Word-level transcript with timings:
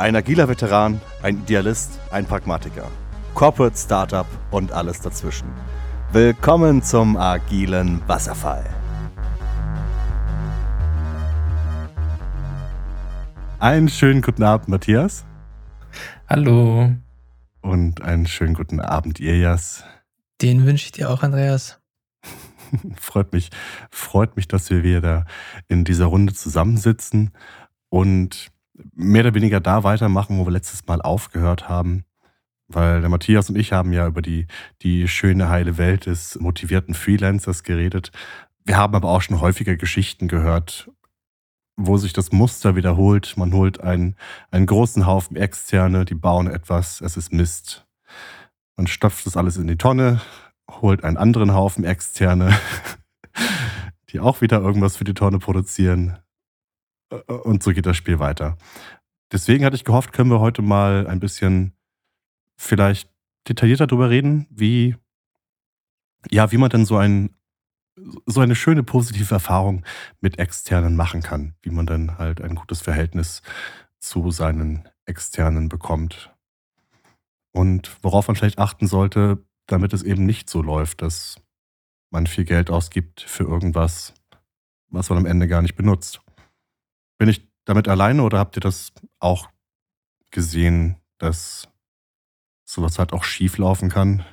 Ein 0.00 0.16
agiler 0.16 0.48
Veteran, 0.48 0.98
ein 1.22 1.40
Idealist, 1.40 2.00
ein 2.10 2.24
Pragmatiker. 2.24 2.90
Corporate 3.34 3.76
Startup 3.76 4.26
und 4.50 4.72
alles 4.72 5.02
dazwischen. 5.02 5.46
Willkommen 6.10 6.82
zum 6.82 7.18
agilen 7.18 8.00
Wasserfall. 8.08 8.64
Einen 13.58 13.90
schönen 13.90 14.22
guten 14.22 14.42
Abend, 14.42 14.68
Matthias. 14.68 15.26
Hallo. 16.30 16.92
Und 17.60 18.00
einen 18.00 18.26
schönen 18.26 18.54
guten 18.54 18.80
Abend, 18.80 19.20
Irjas. 19.20 19.84
Den 20.40 20.64
wünsche 20.64 20.86
ich 20.86 20.92
dir 20.92 21.10
auch, 21.10 21.22
Andreas. 21.22 21.78
freut 22.96 23.34
mich, 23.34 23.50
freut 23.90 24.34
mich, 24.34 24.48
dass 24.48 24.70
wir 24.70 24.82
wieder 24.82 25.26
in 25.68 25.84
dieser 25.84 26.06
Runde 26.06 26.32
zusammensitzen 26.32 27.32
und 27.90 28.50
mehr 28.94 29.22
oder 29.24 29.34
weniger 29.34 29.60
da 29.60 29.84
weitermachen, 29.84 30.38
wo 30.38 30.46
wir 30.46 30.52
letztes 30.52 30.86
Mal 30.86 31.02
aufgehört 31.02 31.68
haben. 31.68 32.04
Weil 32.68 33.00
der 33.00 33.10
Matthias 33.10 33.50
und 33.50 33.56
ich 33.56 33.72
haben 33.72 33.92
ja 33.92 34.06
über 34.06 34.22
die, 34.22 34.46
die 34.82 35.08
schöne, 35.08 35.48
heile 35.48 35.76
Welt 35.76 36.06
des 36.06 36.38
motivierten 36.38 36.94
Freelancers 36.94 37.64
geredet. 37.64 38.12
Wir 38.64 38.76
haben 38.76 38.94
aber 38.94 39.08
auch 39.08 39.22
schon 39.22 39.40
häufiger 39.40 39.76
Geschichten 39.76 40.28
gehört, 40.28 40.88
wo 41.76 41.96
sich 41.96 42.12
das 42.12 42.30
Muster 42.30 42.76
wiederholt. 42.76 43.34
Man 43.36 43.52
holt 43.52 43.80
einen, 43.80 44.14
einen 44.50 44.66
großen 44.66 45.06
Haufen 45.06 45.36
Externe, 45.36 46.04
die 46.04 46.14
bauen 46.14 46.46
etwas, 46.46 47.00
es 47.00 47.16
ist 47.16 47.32
Mist. 47.32 47.86
Man 48.76 48.86
stopft 48.86 49.26
das 49.26 49.36
alles 49.36 49.56
in 49.56 49.66
die 49.66 49.76
Tonne, 49.76 50.20
holt 50.70 51.02
einen 51.04 51.16
anderen 51.16 51.52
Haufen 51.52 51.84
Externe, 51.84 52.56
die 54.10 54.20
auch 54.20 54.40
wieder 54.40 54.60
irgendwas 54.60 54.96
für 54.96 55.04
die 55.04 55.14
Tonne 55.14 55.38
produzieren. 55.38 56.18
Und 57.26 57.62
so 57.62 57.72
geht 57.72 57.86
das 57.86 57.96
Spiel 57.96 58.18
weiter. 58.18 58.56
Deswegen 59.32 59.64
hatte 59.64 59.76
ich 59.76 59.84
gehofft, 59.84 60.12
können 60.12 60.30
wir 60.30 60.40
heute 60.40 60.62
mal 60.62 61.06
ein 61.06 61.20
bisschen 61.20 61.72
vielleicht 62.56 63.10
detaillierter 63.48 63.86
darüber 63.86 64.10
reden, 64.10 64.46
wie, 64.50 64.96
ja, 66.30 66.52
wie 66.52 66.56
man 66.56 66.70
denn 66.70 66.84
so, 66.84 66.96
ein, 66.96 67.34
so 68.26 68.40
eine 68.40 68.54
schöne 68.54 68.82
positive 68.82 69.34
Erfahrung 69.34 69.84
mit 70.20 70.38
Externen 70.38 70.96
machen 70.96 71.22
kann, 71.22 71.54
wie 71.62 71.70
man 71.70 71.86
dann 71.86 72.18
halt 72.18 72.40
ein 72.40 72.54
gutes 72.54 72.80
Verhältnis 72.80 73.42
zu 73.98 74.30
seinen 74.30 74.88
Externen 75.06 75.68
bekommt. 75.68 76.34
Und 77.52 77.96
worauf 78.02 78.28
man 78.28 78.36
vielleicht 78.36 78.58
achten 78.58 78.86
sollte, 78.86 79.44
damit 79.66 79.92
es 79.92 80.02
eben 80.02 80.26
nicht 80.26 80.48
so 80.48 80.62
läuft, 80.62 81.02
dass 81.02 81.36
man 82.10 82.26
viel 82.26 82.44
Geld 82.44 82.70
ausgibt 82.70 83.20
für 83.20 83.44
irgendwas, 83.44 84.14
was 84.88 85.08
man 85.10 85.18
am 85.18 85.26
Ende 85.26 85.48
gar 85.48 85.62
nicht 85.62 85.76
benutzt. 85.76 86.20
Bin 87.20 87.28
ich 87.28 87.46
damit 87.66 87.86
alleine 87.86 88.22
oder 88.22 88.38
habt 88.38 88.56
ihr 88.56 88.62
das 88.62 88.92
auch 89.18 89.50
gesehen, 90.30 90.96
dass 91.18 91.68
sowas 92.64 92.98
halt 92.98 93.12
auch 93.12 93.24
schief 93.24 93.58
laufen 93.58 93.90
kann? 93.90 94.24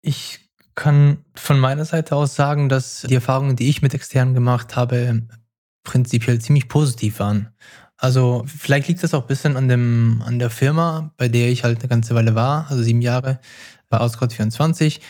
Ich 0.00 0.48
kann 0.76 1.24
von 1.34 1.58
meiner 1.58 1.84
Seite 1.84 2.14
aus 2.14 2.36
sagen, 2.36 2.68
dass 2.68 3.00
die 3.00 3.16
Erfahrungen, 3.16 3.56
die 3.56 3.68
ich 3.68 3.82
mit 3.82 3.94
externen 3.94 4.32
gemacht 4.32 4.76
habe, 4.76 5.26
prinzipiell 5.82 6.40
ziemlich 6.40 6.68
positiv 6.68 7.18
waren. 7.18 7.52
Also 7.96 8.44
vielleicht 8.46 8.86
liegt 8.86 9.02
das 9.02 9.14
auch 9.14 9.22
ein 9.22 9.26
bisschen 9.26 9.56
an, 9.56 9.66
dem, 9.66 10.22
an 10.24 10.38
der 10.38 10.50
Firma, 10.50 11.12
bei 11.16 11.26
der 11.26 11.48
ich 11.48 11.64
halt 11.64 11.80
eine 11.80 11.88
ganze 11.88 12.14
Weile 12.14 12.36
war, 12.36 12.70
also 12.70 12.80
sieben 12.84 13.02
Jahre 13.02 13.40
bei 13.88 13.98
Auscode24. 13.98 15.00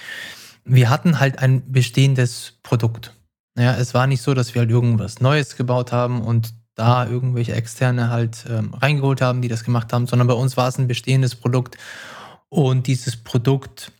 Wir 0.64 0.88
hatten 0.88 1.20
halt 1.20 1.38
ein 1.38 1.70
bestehendes 1.70 2.58
Produkt. 2.62 3.14
Ja, 3.56 3.76
es 3.76 3.92
war 3.92 4.06
nicht 4.06 4.22
so, 4.22 4.34
dass 4.34 4.54
wir 4.54 4.60
halt 4.60 4.70
irgendwas 4.70 5.20
Neues 5.20 5.56
gebaut 5.56 5.92
haben 5.92 6.22
und 6.22 6.54
da 6.74 7.06
irgendwelche 7.06 7.52
Externe 7.52 8.08
halt 8.08 8.46
ähm, 8.48 8.72
reingeholt 8.74 9.20
haben, 9.20 9.42
die 9.42 9.48
das 9.48 9.62
gemacht 9.62 9.92
haben, 9.92 10.06
sondern 10.06 10.26
bei 10.26 10.34
uns 10.34 10.56
war 10.56 10.68
es 10.68 10.78
ein 10.78 10.88
bestehendes 10.88 11.34
Produkt 11.34 11.76
und 12.48 12.86
dieses 12.86 13.16
Produkt 13.16 13.92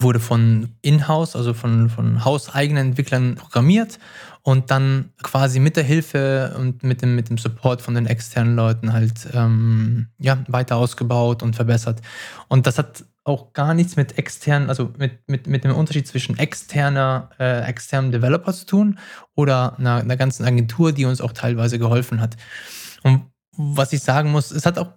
wurde 0.00 0.20
von 0.20 0.74
Inhouse, 0.80 1.34
also 1.34 1.54
von, 1.54 1.90
von 1.90 2.24
hauseigenen 2.24 2.88
Entwicklern 2.88 3.34
programmiert 3.34 3.98
und 4.42 4.70
dann 4.70 5.10
quasi 5.22 5.58
mit 5.58 5.76
der 5.76 5.84
Hilfe 5.84 6.54
und 6.56 6.82
mit 6.82 7.02
dem, 7.02 7.14
mit 7.16 7.28
dem 7.28 7.36
Support 7.36 7.82
von 7.82 7.94
den 7.94 8.06
externen 8.06 8.56
Leuten 8.56 8.92
halt 8.92 9.28
ähm, 9.34 10.08
ja, 10.18 10.38
weiter 10.46 10.76
ausgebaut 10.76 11.42
und 11.42 11.56
verbessert. 11.56 12.00
Und 12.46 12.66
das 12.66 12.78
hat 12.78 13.04
auch 13.28 13.52
gar 13.52 13.74
nichts 13.74 13.96
mit 13.96 14.18
externen, 14.18 14.68
also 14.68 14.92
mit, 14.98 15.28
mit, 15.28 15.46
mit 15.46 15.64
dem 15.64 15.74
Unterschied 15.74 16.06
zwischen 16.06 16.38
externer, 16.38 17.30
äh, 17.38 17.62
externem 17.66 18.10
Developer 18.10 18.52
zu 18.52 18.66
tun 18.66 18.98
oder 19.34 19.78
einer, 19.78 19.96
einer 19.96 20.16
ganzen 20.16 20.44
Agentur, 20.44 20.92
die 20.92 21.04
uns 21.04 21.20
auch 21.20 21.32
teilweise 21.32 21.78
geholfen 21.78 22.20
hat. 22.20 22.36
Und 23.02 23.26
was 23.56 23.92
ich 23.92 24.00
sagen 24.00 24.30
muss, 24.30 24.50
es 24.50 24.66
hat 24.66 24.78
auch 24.78 24.92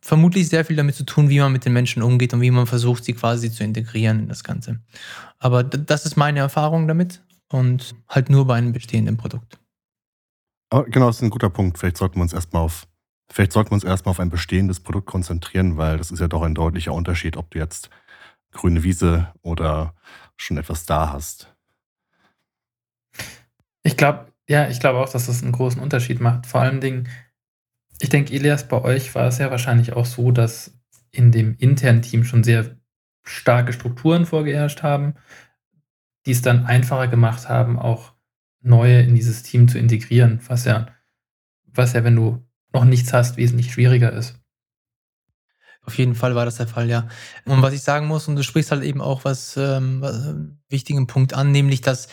vermutlich 0.00 0.48
sehr 0.48 0.64
viel 0.64 0.76
damit 0.76 0.94
zu 0.94 1.04
tun, 1.04 1.28
wie 1.28 1.40
man 1.40 1.52
mit 1.52 1.64
den 1.64 1.72
Menschen 1.72 2.02
umgeht 2.02 2.32
und 2.32 2.40
wie 2.40 2.50
man 2.50 2.66
versucht, 2.66 3.04
sie 3.04 3.12
quasi 3.12 3.50
zu 3.50 3.64
integrieren 3.64 4.20
in 4.20 4.28
das 4.28 4.44
Ganze. 4.44 4.80
Aber 5.38 5.64
das 5.64 6.06
ist 6.06 6.16
meine 6.16 6.40
Erfahrung 6.40 6.88
damit 6.88 7.22
und 7.52 7.94
halt 8.08 8.30
nur 8.30 8.46
bei 8.46 8.54
einem 8.54 8.72
bestehenden 8.72 9.16
Produkt. 9.16 9.58
Aber 10.70 10.84
genau, 10.84 11.06
das 11.06 11.16
ist 11.16 11.22
ein 11.22 11.30
guter 11.30 11.50
Punkt. 11.50 11.78
Vielleicht 11.78 11.96
sollten 11.96 12.16
wir 12.16 12.22
uns 12.22 12.32
erstmal 12.32 12.62
auf, 12.62 12.86
vielleicht 13.30 13.52
sollten 13.52 13.70
wir 13.70 13.74
uns 13.74 13.84
erstmal 13.84 14.12
auf 14.12 14.20
ein 14.20 14.30
bestehendes 14.30 14.80
Produkt 14.80 15.06
konzentrieren, 15.06 15.76
weil 15.76 15.98
das 15.98 16.10
ist 16.10 16.20
ja 16.20 16.28
doch 16.28 16.42
ein 16.42 16.54
deutlicher 16.54 16.92
Unterschied, 16.92 17.36
ob 17.36 17.50
du 17.50 17.58
jetzt 17.58 17.90
grüne 18.52 18.82
Wiese 18.82 19.32
oder 19.42 19.94
schon 20.36 20.56
etwas 20.56 20.86
da 20.86 21.12
hast. 21.12 21.54
Ich 23.82 23.96
glaube, 23.96 24.32
ja, 24.48 24.68
ich 24.68 24.80
glaube 24.80 24.98
auch, 25.00 25.08
dass 25.08 25.26
das 25.26 25.42
einen 25.42 25.52
großen 25.52 25.80
Unterschied 25.80 26.20
macht. 26.20 26.46
Vor 26.46 26.60
allen 26.60 26.80
Dingen, 26.80 27.08
ich 28.00 28.08
denke, 28.08 28.32
Elias, 28.32 28.68
bei 28.68 28.80
euch 28.82 29.14
war 29.14 29.26
es 29.26 29.38
ja 29.38 29.50
wahrscheinlich 29.50 29.92
auch 29.92 30.06
so, 30.06 30.30
dass 30.30 30.78
in 31.10 31.32
dem 31.32 31.56
internen 31.58 32.02
Team 32.02 32.24
schon 32.24 32.44
sehr 32.44 32.76
starke 33.24 33.72
Strukturen 33.72 34.24
vorgeherrscht 34.24 34.82
haben 34.82 35.14
die 36.28 36.32
es 36.32 36.42
dann 36.42 36.66
einfacher 36.66 37.08
gemacht 37.08 37.48
haben, 37.48 37.78
auch 37.78 38.12
neue 38.60 39.00
in 39.00 39.14
dieses 39.14 39.42
Team 39.42 39.66
zu 39.66 39.78
integrieren, 39.78 40.40
was 40.46 40.66
ja, 40.66 40.86
was 41.64 41.94
ja, 41.94 42.04
wenn 42.04 42.16
du 42.16 42.46
noch 42.72 42.84
nichts 42.84 43.12
hast, 43.12 43.36
wesentlich 43.36 43.72
schwieriger 43.72 44.12
ist. 44.12 44.34
Auf 45.82 45.96
jeden 45.96 46.14
Fall 46.14 46.34
war 46.34 46.44
das 46.44 46.56
der 46.56 46.68
Fall, 46.68 46.90
ja. 46.90 47.08
Und 47.46 47.62
was 47.62 47.72
ich 47.72 47.82
sagen 47.82 48.06
muss, 48.06 48.28
und 48.28 48.36
du 48.36 48.42
sprichst 48.42 48.70
halt 48.70 48.82
eben 48.82 49.00
auch 49.00 49.24
was, 49.24 49.56
ähm, 49.56 50.02
was 50.02 50.16
einen 50.16 50.60
wichtigen 50.68 51.06
Punkt 51.06 51.32
an, 51.32 51.50
nämlich, 51.50 51.80
dass 51.80 52.08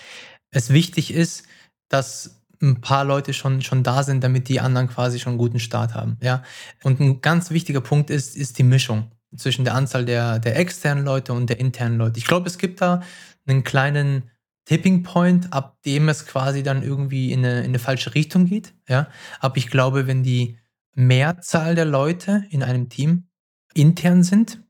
es 0.52 0.70
wichtig 0.70 1.14
ist, 1.14 1.44
dass 1.90 2.46
ein 2.62 2.80
paar 2.80 3.04
Leute 3.04 3.34
schon, 3.34 3.62
schon 3.62 3.84
da 3.84 4.04
sind, 4.04 4.24
damit 4.24 4.48
die 4.48 4.62
anderen 4.62 4.88
quasi 4.88 5.20
schon 5.20 5.32
einen 5.32 5.40
guten 5.40 5.60
Start 5.60 5.94
haben. 5.94 6.18
Ja? 6.22 6.44
Und 6.84 7.02
ein 7.02 7.20
ganz 7.20 7.52
wichtiger 7.52 7.82
Punkt 7.82 8.10
ist, 8.10 8.38
ist 8.38 8.58
die 8.58 8.64
Mischung 8.64 9.12
zwischen 9.36 9.66
der 9.66 9.76
Anzahl 9.76 10.06
der, 10.06 10.40
der 10.40 10.58
externen 10.58 11.04
Leute 11.04 11.34
und 11.34 11.50
der 11.50 11.60
internen 11.60 11.98
Leute. 11.98 12.18
Ich 12.18 12.26
glaube, 12.26 12.48
es 12.48 12.58
gibt 12.58 12.80
da 12.80 13.02
einen 13.46 13.64
kleinen 13.64 14.32
Tipping 14.66 15.04
Point, 15.04 15.54
ab 15.54 15.78
dem 15.86 16.10
es 16.10 16.26
quasi 16.26 16.64
dann 16.64 16.84
irgendwie 16.84 17.32
in 17.32 17.46
eine, 17.46 17.60
in 17.60 17.66
eine 17.66 17.80
falsche 17.80 18.16
Richtung 18.16 18.46
geht. 18.46 18.74
Ja? 18.90 19.08
Aber 19.40 19.58
ich 19.58 19.70
glaube, 19.70 20.08
wenn 20.08 20.24
die 20.24 20.58
Mehrzahl 20.96 21.76
der 21.76 21.86
Leute 21.86 22.46
in 22.50 22.64
einem 22.64 22.90
Team 22.90 23.28
intern 23.74 24.24
sind, 24.24 24.62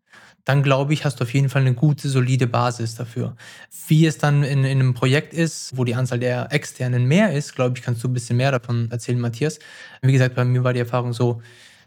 dann 0.44 0.61
glaube 0.61 0.94
ich, 0.94 1.06
hast 1.06 1.19
du 1.19 1.23
auf 1.23 1.33
jeden 1.33 1.50
Fall 1.50 1.61
eine 1.61 1.73
gute, 1.73 2.07
solide 2.07 2.45
Basis 2.45 2.95
dafür. 2.95 3.35
Wie 3.88 4.06
es 4.06 4.19
dann 4.19 4.44
in, 4.44 4.63
in 4.63 4.79
einem 4.79 4.94
Projekt 4.94 5.33
ist, 5.33 5.75
wo 5.75 5.83
die 5.83 5.95
Anzahl 5.95 6.19
der 6.19 6.51
Externen 6.51 7.06
mehr 7.06 7.33
ist, 7.33 7.56
glaube 7.56 7.77
ich, 7.77 7.83
kannst 7.83 8.03
du 8.03 8.07
ein 8.07 8.13
bisschen 8.13 8.38
mehr 8.38 8.51
davon 8.51 8.91
erzählen, 8.91 9.19
Matthias. 9.19 9.59
Wie 10.03 10.12
gesagt, 10.12 10.35
bei 10.35 10.45
mir 10.45 10.63
war 10.63 10.73
die 10.73 10.79
Erfahrung 10.79 11.13
so, 11.13 11.41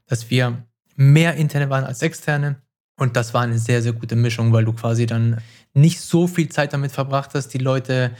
dass 0.06 0.28
wir 0.30 0.64
mehr 0.96 1.34
Interne 1.34 1.70
waren 1.70 1.84
als 1.84 2.02
Externe. 2.02 2.60
Und 2.98 3.16
das 3.16 3.32
war 3.32 3.42
eine 3.42 3.58
sehr, 3.58 3.80
sehr 3.80 3.92
gute 3.92 4.16
Mischung, 4.16 4.52
weil 4.52 4.64
du 4.64 4.72
quasi 4.72 5.06
dann 5.06 5.40
nicht 5.72 6.00
so 6.00 6.26
viel 6.26 6.48
Zeit 6.48 6.72
damit 6.72 6.92
verbracht 6.92 7.30
hast, 7.34 7.48
die 7.48 7.58
Leute 7.58 8.10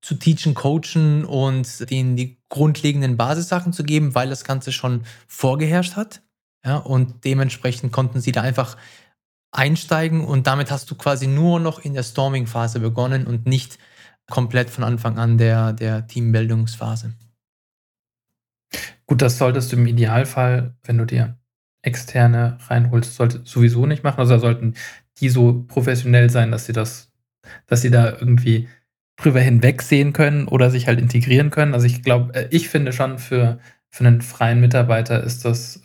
zu 0.00 0.14
teachen, 0.14 0.54
coachen 0.54 1.24
und 1.24 1.90
denen 1.90 2.16
die 2.16 2.38
grundlegenden 2.48 3.16
Basissachen 3.16 3.72
zu 3.72 3.82
geben, 3.82 4.14
weil 4.14 4.30
das 4.30 4.44
Ganze 4.44 4.70
schon 4.70 5.02
vorgeherrscht 5.26 5.96
hat. 5.96 6.22
Ja, 6.64 6.76
und 6.76 7.24
dementsprechend 7.24 7.92
konnten 7.92 8.20
sie 8.20 8.30
da 8.30 8.42
einfach 8.42 8.76
einsteigen 9.50 10.24
und 10.24 10.46
damit 10.46 10.70
hast 10.70 10.90
du 10.90 10.94
quasi 10.94 11.26
nur 11.26 11.58
noch 11.58 11.80
in 11.80 11.94
der 11.94 12.02
Storming-Phase 12.04 12.78
begonnen 12.78 13.26
und 13.26 13.46
nicht 13.46 13.78
komplett 14.30 14.70
von 14.70 14.84
Anfang 14.84 15.18
an 15.18 15.38
der, 15.38 15.72
der 15.72 16.06
Teambildungsphase. 16.06 17.14
Gut, 19.06 19.22
das 19.22 19.38
solltest 19.38 19.72
du 19.72 19.76
im 19.76 19.86
Idealfall, 19.86 20.76
wenn 20.84 20.98
du 20.98 21.06
dir 21.06 21.37
externe 21.82 22.58
reinholst, 22.66 23.14
sollte 23.14 23.42
sowieso 23.44 23.86
nicht 23.86 24.04
machen. 24.04 24.20
Also 24.20 24.34
da 24.34 24.40
sollten 24.40 24.74
die 25.20 25.28
so 25.28 25.64
professionell 25.64 26.30
sein, 26.30 26.50
dass 26.50 26.66
sie 26.66 26.72
das, 26.72 27.10
dass 27.66 27.82
sie 27.82 27.90
da 27.90 28.10
irgendwie 28.10 28.68
drüber 29.16 29.40
hinwegsehen 29.40 30.12
können 30.12 30.46
oder 30.48 30.70
sich 30.70 30.86
halt 30.86 31.00
integrieren 31.00 31.50
können. 31.50 31.74
Also 31.74 31.86
ich 31.86 32.02
glaube, 32.02 32.34
äh, 32.34 32.48
ich 32.50 32.68
finde 32.68 32.92
schon 32.92 33.18
für, 33.18 33.58
für 33.90 34.06
einen 34.06 34.22
freien 34.22 34.60
Mitarbeiter 34.60 35.22
ist 35.22 35.44
das 35.44 35.82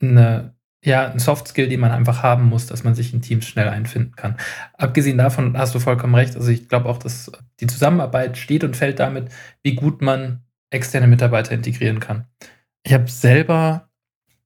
eine, 0.00 0.54
ja, 0.84 1.10
ein 1.10 1.18
Soft 1.18 1.48
Skill, 1.48 1.68
die 1.68 1.76
man 1.76 1.90
einfach 1.90 2.22
haben 2.22 2.44
muss, 2.44 2.66
dass 2.66 2.84
man 2.84 2.94
sich 2.94 3.12
in 3.12 3.22
Teams 3.22 3.46
schnell 3.46 3.68
einfinden 3.68 4.14
kann. 4.16 4.36
Abgesehen 4.74 5.18
davon 5.18 5.58
hast 5.58 5.74
du 5.74 5.80
vollkommen 5.80 6.14
recht. 6.14 6.36
Also 6.36 6.50
ich 6.50 6.68
glaube 6.68 6.88
auch, 6.88 6.98
dass 6.98 7.32
die 7.60 7.66
Zusammenarbeit 7.66 8.36
steht 8.38 8.64
und 8.64 8.76
fällt 8.76 9.00
damit, 9.00 9.30
wie 9.62 9.74
gut 9.74 10.02
man 10.02 10.44
externe 10.70 11.06
Mitarbeiter 11.06 11.52
integrieren 11.52 12.00
kann. 12.00 12.26
ich 12.84 12.92
habe 12.92 13.08
selber, 13.08 13.88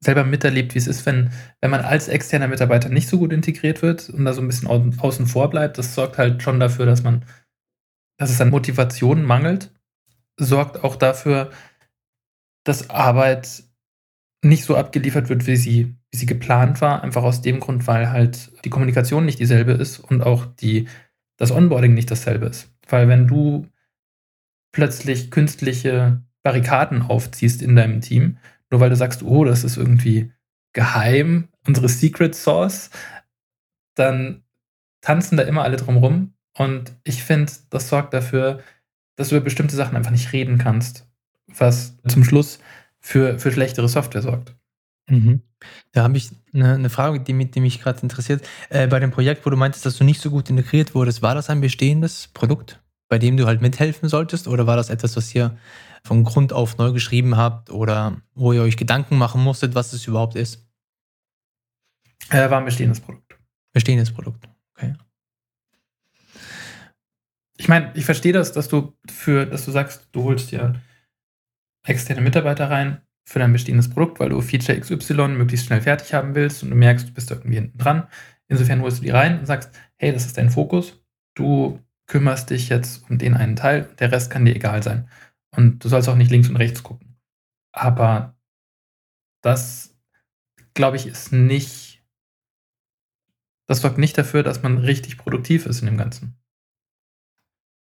selber 0.00 0.24
miterlebt, 0.24 0.74
wie 0.74 0.78
es 0.78 0.86
ist, 0.86 1.04
wenn, 1.06 1.30
wenn 1.60 1.70
man 1.70 1.80
als 1.80 2.08
externer 2.08 2.48
Mitarbeiter 2.48 2.88
nicht 2.88 3.08
so 3.08 3.18
gut 3.18 3.32
integriert 3.32 3.82
wird 3.82 4.08
und 4.10 4.24
da 4.24 4.32
so 4.32 4.40
ein 4.40 4.46
bisschen 4.46 4.68
außen 4.68 5.26
vor 5.26 5.50
bleibt. 5.50 5.78
Das 5.78 5.94
sorgt 5.94 6.18
halt 6.18 6.42
schon 6.42 6.60
dafür, 6.60 6.86
dass 6.86 7.02
man, 7.02 7.24
dass 8.16 8.30
es 8.30 8.40
an 8.40 8.50
Motivation 8.50 9.24
mangelt. 9.24 9.72
Sorgt 10.38 10.84
auch 10.84 10.96
dafür, 10.96 11.50
dass 12.64 12.90
Arbeit 12.90 13.64
nicht 14.44 14.64
so 14.64 14.76
abgeliefert 14.76 15.28
wird, 15.28 15.46
wie 15.46 15.56
sie, 15.56 15.96
wie 16.10 16.16
sie 16.16 16.26
geplant 16.26 16.80
war. 16.80 17.02
Einfach 17.02 17.24
aus 17.24 17.42
dem 17.42 17.58
Grund, 17.58 17.86
weil 17.88 18.10
halt 18.10 18.52
die 18.64 18.70
Kommunikation 18.70 19.24
nicht 19.24 19.40
dieselbe 19.40 19.72
ist 19.72 19.98
und 19.98 20.22
auch 20.22 20.46
die, 20.46 20.88
das 21.38 21.50
Onboarding 21.50 21.94
nicht 21.94 22.10
dasselbe 22.10 22.46
ist. 22.46 22.70
Weil 22.88 23.08
wenn 23.08 23.26
du 23.26 23.66
plötzlich 24.72 25.32
künstliche 25.32 26.22
Barrikaden 26.44 27.02
aufziehst 27.02 27.62
in 27.62 27.74
deinem 27.74 28.00
Team, 28.00 28.38
nur 28.70 28.80
weil 28.80 28.90
du 28.90 28.96
sagst, 28.96 29.22
oh, 29.22 29.44
das 29.44 29.64
ist 29.64 29.76
irgendwie 29.76 30.32
geheim, 30.72 31.48
unsere 31.66 31.88
Secret 31.88 32.34
Source, 32.34 32.90
dann 33.94 34.42
tanzen 35.00 35.36
da 35.36 35.44
immer 35.44 35.62
alle 35.62 35.76
drum 35.76 35.96
rum. 35.96 36.34
Und 36.56 36.92
ich 37.04 37.22
finde, 37.22 37.52
das 37.70 37.88
sorgt 37.88 38.12
dafür, 38.14 38.60
dass 39.16 39.28
du 39.28 39.36
über 39.36 39.44
bestimmte 39.44 39.76
Sachen 39.76 39.96
einfach 39.96 40.10
nicht 40.10 40.32
reden 40.32 40.58
kannst, 40.58 41.06
was 41.46 41.96
zum 42.06 42.24
Schluss 42.24 42.58
für, 43.00 43.38
für 43.38 43.52
schlechtere 43.52 43.88
Software 43.88 44.22
sorgt. 44.22 44.54
Mhm. 45.08 45.42
Da 45.92 46.02
habe 46.04 46.16
ich 46.16 46.30
eine, 46.52 46.74
eine, 46.74 46.90
Frage, 46.90 47.20
die, 47.20 47.50
die 47.50 47.60
mich 47.60 47.80
gerade 47.80 48.00
interessiert. 48.02 48.46
Äh, 48.68 48.86
bei 48.86 49.00
dem 49.00 49.10
Projekt, 49.10 49.44
wo 49.46 49.50
du 49.50 49.56
meintest, 49.56 49.86
dass 49.86 49.96
du 49.96 50.04
nicht 50.04 50.20
so 50.20 50.30
gut 50.30 50.50
integriert 50.50 50.94
wurdest, 50.94 51.22
war 51.22 51.34
das 51.34 51.50
ein 51.50 51.60
bestehendes 51.60 52.28
Produkt, 52.28 52.80
bei 53.08 53.18
dem 53.18 53.36
du 53.36 53.46
halt 53.46 53.60
mithelfen 53.60 54.08
solltest? 54.08 54.46
Oder 54.46 54.66
war 54.66 54.76
das 54.76 54.90
etwas, 54.90 55.16
was 55.16 55.34
ihr 55.34 55.56
von 56.04 56.24
Grund 56.24 56.52
auf 56.52 56.78
neu 56.78 56.92
geschrieben 56.92 57.36
habt 57.36 57.70
oder 57.70 58.20
wo 58.34 58.52
ihr 58.52 58.62
euch 58.62 58.76
Gedanken 58.76 59.18
machen 59.18 59.42
musstet, 59.42 59.74
was 59.74 59.92
es 59.92 60.06
überhaupt 60.06 60.36
ist? 60.36 60.66
Äh, 62.30 62.50
war 62.50 62.58
ein 62.58 62.64
bestehendes 62.64 63.00
Produkt. 63.00 63.38
Bestehendes 63.72 64.12
Produkt, 64.12 64.48
okay. 64.74 64.94
Ich 67.56 67.68
meine, 67.68 67.92
ich 67.94 68.04
verstehe 68.04 68.32
das, 68.32 68.52
dass 68.52 68.68
du 68.68 68.96
für, 69.08 69.46
dass 69.46 69.64
du 69.64 69.70
sagst, 69.70 70.08
du 70.12 70.24
holst 70.24 70.50
dir 70.50 70.80
externe 71.84 72.20
Mitarbeiter 72.20 72.70
rein 72.70 73.02
für 73.24 73.38
dein 73.38 73.52
bestehendes 73.52 73.90
Produkt, 73.90 74.20
weil 74.20 74.30
du 74.30 74.40
Feature 74.40 74.78
XY 74.78 75.28
möglichst 75.28 75.66
schnell 75.66 75.80
fertig 75.80 76.14
haben 76.14 76.34
willst 76.34 76.62
und 76.62 76.70
du 76.70 76.76
merkst, 76.76 77.08
du 77.08 77.12
bist 77.12 77.30
irgendwie 77.30 77.56
hinten 77.56 77.78
dran. 77.78 78.08
Insofern 78.48 78.80
holst 78.80 78.98
du 78.98 79.02
die 79.02 79.10
rein 79.10 79.40
und 79.40 79.46
sagst, 79.46 79.70
hey, 79.96 80.12
das 80.12 80.24
ist 80.24 80.38
dein 80.38 80.50
Fokus. 80.50 81.02
Du 81.34 81.80
kümmerst 82.06 82.50
dich 82.50 82.68
jetzt 82.70 83.08
um 83.10 83.18
den 83.18 83.34
einen 83.34 83.56
Teil, 83.56 83.88
der 83.98 84.12
Rest 84.12 84.30
kann 84.30 84.44
dir 84.44 84.56
egal 84.56 84.82
sein. 84.82 85.08
Und 85.56 85.84
du 85.84 85.88
sollst 85.88 86.08
auch 86.08 86.16
nicht 86.16 86.30
links 86.30 86.48
und 86.48 86.56
rechts 86.56 86.82
gucken. 86.82 87.16
Aber 87.72 88.36
das, 89.42 89.96
glaube 90.74 90.96
ich, 90.96 91.06
ist 91.06 91.32
nicht, 91.32 92.02
das 93.66 93.80
sorgt 93.80 93.98
nicht 93.98 94.16
dafür, 94.18 94.42
dass 94.42 94.62
man 94.62 94.78
richtig 94.78 95.18
produktiv 95.18 95.66
ist 95.66 95.80
in 95.80 95.86
dem 95.86 95.96
Ganzen 95.96 96.38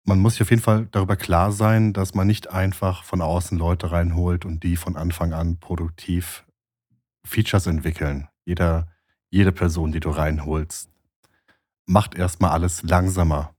man 0.04 0.20
muss 0.20 0.34
sich 0.34 0.42
auf 0.42 0.50
jeden 0.50 0.62
Fall 0.62 0.88
darüber 0.92 1.16
klar 1.16 1.52
sein, 1.52 1.94
dass 1.94 2.14
man 2.14 2.28
nicht 2.28 2.50
einfach 2.50 3.04
von 3.04 3.22
außen 3.22 3.58
Leute 3.58 3.92
reinholt 3.92 4.46
und 4.46 4.64
die 4.64 4.76
von 4.76 4.96
Anfang 4.96 5.34
an 5.34 5.60
produktiv 5.60 6.46
Features 7.26 7.68
entwickeln. 7.68 8.28
Jeder, 8.46 8.88
jede 9.30 9.52
Person, 9.52 9.92
die 9.92 10.00
du 10.00 10.10
reinholst, 10.10 10.90
macht 11.86 12.16
erstmal 12.16 12.52
alles 12.52 12.84
langsamer. 12.84 13.56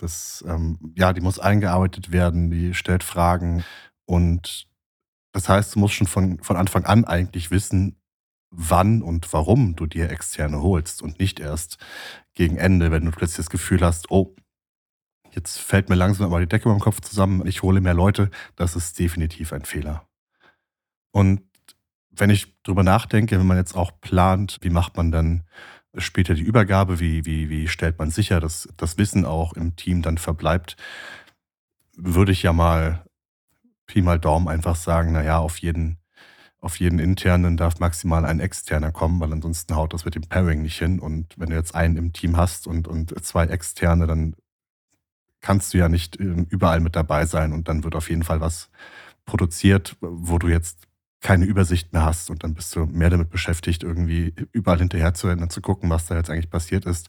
Das, 0.00 0.42
ähm, 0.48 0.94
ja, 0.96 1.12
die 1.12 1.20
muss 1.20 1.38
eingearbeitet 1.38 2.10
werden, 2.10 2.50
die 2.50 2.72
stellt 2.72 3.04
Fragen 3.04 3.64
und 4.06 4.66
das 5.32 5.48
heißt, 5.48 5.74
du 5.74 5.78
musst 5.78 5.94
schon 5.94 6.06
von, 6.06 6.42
von 6.42 6.56
Anfang 6.56 6.84
an 6.84 7.04
eigentlich 7.04 7.50
wissen, 7.50 8.00
wann 8.50 9.02
und 9.02 9.32
warum 9.32 9.76
du 9.76 9.86
dir 9.86 10.10
externe 10.10 10.62
holst 10.62 11.02
und 11.02 11.20
nicht 11.20 11.38
erst 11.38 11.78
gegen 12.34 12.56
Ende, 12.56 12.90
wenn 12.90 13.04
du 13.04 13.10
plötzlich 13.10 13.36
das 13.36 13.50
Gefühl 13.50 13.82
hast, 13.82 14.10
oh, 14.10 14.34
Jetzt 15.32 15.58
fällt 15.58 15.88
mir 15.88 15.94
langsam 15.94 16.26
aber 16.26 16.40
die 16.40 16.48
Decke 16.48 16.68
über 16.68 16.76
dem 16.76 16.80
Kopf 16.80 17.00
zusammen. 17.00 17.46
Ich 17.46 17.62
hole 17.62 17.80
mehr 17.80 17.94
Leute. 17.94 18.30
Das 18.56 18.74
ist 18.74 18.98
definitiv 18.98 19.52
ein 19.52 19.64
Fehler. 19.64 20.08
Und 21.12 21.42
wenn 22.10 22.30
ich 22.30 22.60
drüber 22.62 22.82
nachdenke, 22.82 23.38
wenn 23.38 23.46
man 23.46 23.56
jetzt 23.56 23.76
auch 23.76 24.00
plant, 24.00 24.58
wie 24.62 24.70
macht 24.70 24.96
man 24.96 25.12
dann 25.12 25.44
später 25.96 26.34
die 26.34 26.42
Übergabe, 26.42 27.00
wie, 27.00 27.24
wie, 27.24 27.48
wie 27.50 27.68
stellt 27.68 27.98
man 27.98 28.10
sicher, 28.10 28.40
dass 28.40 28.68
das 28.76 28.98
Wissen 28.98 29.24
auch 29.24 29.52
im 29.54 29.76
Team 29.76 30.02
dann 30.02 30.18
verbleibt, 30.18 30.76
würde 31.96 32.32
ich 32.32 32.42
ja 32.42 32.52
mal 32.52 33.04
Pi 33.86 34.02
mal 34.02 34.20
Daumen 34.20 34.48
einfach 34.48 34.76
sagen, 34.76 35.12
naja, 35.12 35.38
auf 35.38 35.58
jeden, 35.58 35.98
auf 36.60 36.78
jeden 36.78 37.00
internen 37.00 37.56
darf 37.56 37.80
maximal 37.80 38.24
ein 38.24 38.38
externer 38.38 38.92
kommen, 38.92 39.18
weil 39.20 39.32
ansonsten 39.32 39.74
haut 39.74 39.92
das 39.92 40.04
mit 40.04 40.14
dem 40.14 40.22
Pairing 40.22 40.62
nicht 40.62 40.78
hin. 40.78 41.00
Und 41.00 41.34
wenn 41.38 41.50
du 41.50 41.56
jetzt 41.56 41.74
einen 41.74 41.96
im 41.96 42.12
Team 42.12 42.36
hast 42.36 42.68
und, 42.68 42.86
und 42.86 43.12
zwei 43.24 43.46
externe, 43.46 44.06
dann 44.06 44.36
kannst 45.40 45.74
du 45.74 45.78
ja 45.78 45.88
nicht 45.88 46.20
ähm, 46.20 46.46
überall 46.50 46.80
mit 46.80 46.94
dabei 46.94 47.26
sein 47.26 47.52
und 47.52 47.66
dann 47.66 47.82
wird 47.82 47.96
auf 47.96 48.10
jeden 48.10 48.22
Fall 48.22 48.40
was 48.40 48.70
produziert, 49.24 49.96
wo 50.00 50.38
du 50.38 50.48
jetzt 50.48 50.86
keine 51.20 51.44
Übersicht 51.44 51.92
mehr 51.92 52.04
hast 52.04 52.30
und 52.30 52.44
dann 52.44 52.54
bist 52.54 52.74
du 52.74 52.86
mehr 52.86 53.10
damit 53.10 53.30
beschäftigt, 53.30 53.82
irgendwie 53.82 54.34
überall 54.52 54.78
hinterher 54.78 55.14
zu 55.14 55.28
rennen 55.28 55.42
und 55.42 55.52
zu 55.52 55.60
gucken, 55.60 55.90
was 55.90 56.06
da 56.06 56.16
jetzt 56.16 56.30
eigentlich 56.30 56.50
passiert 56.50 56.86
ist. 56.86 57.08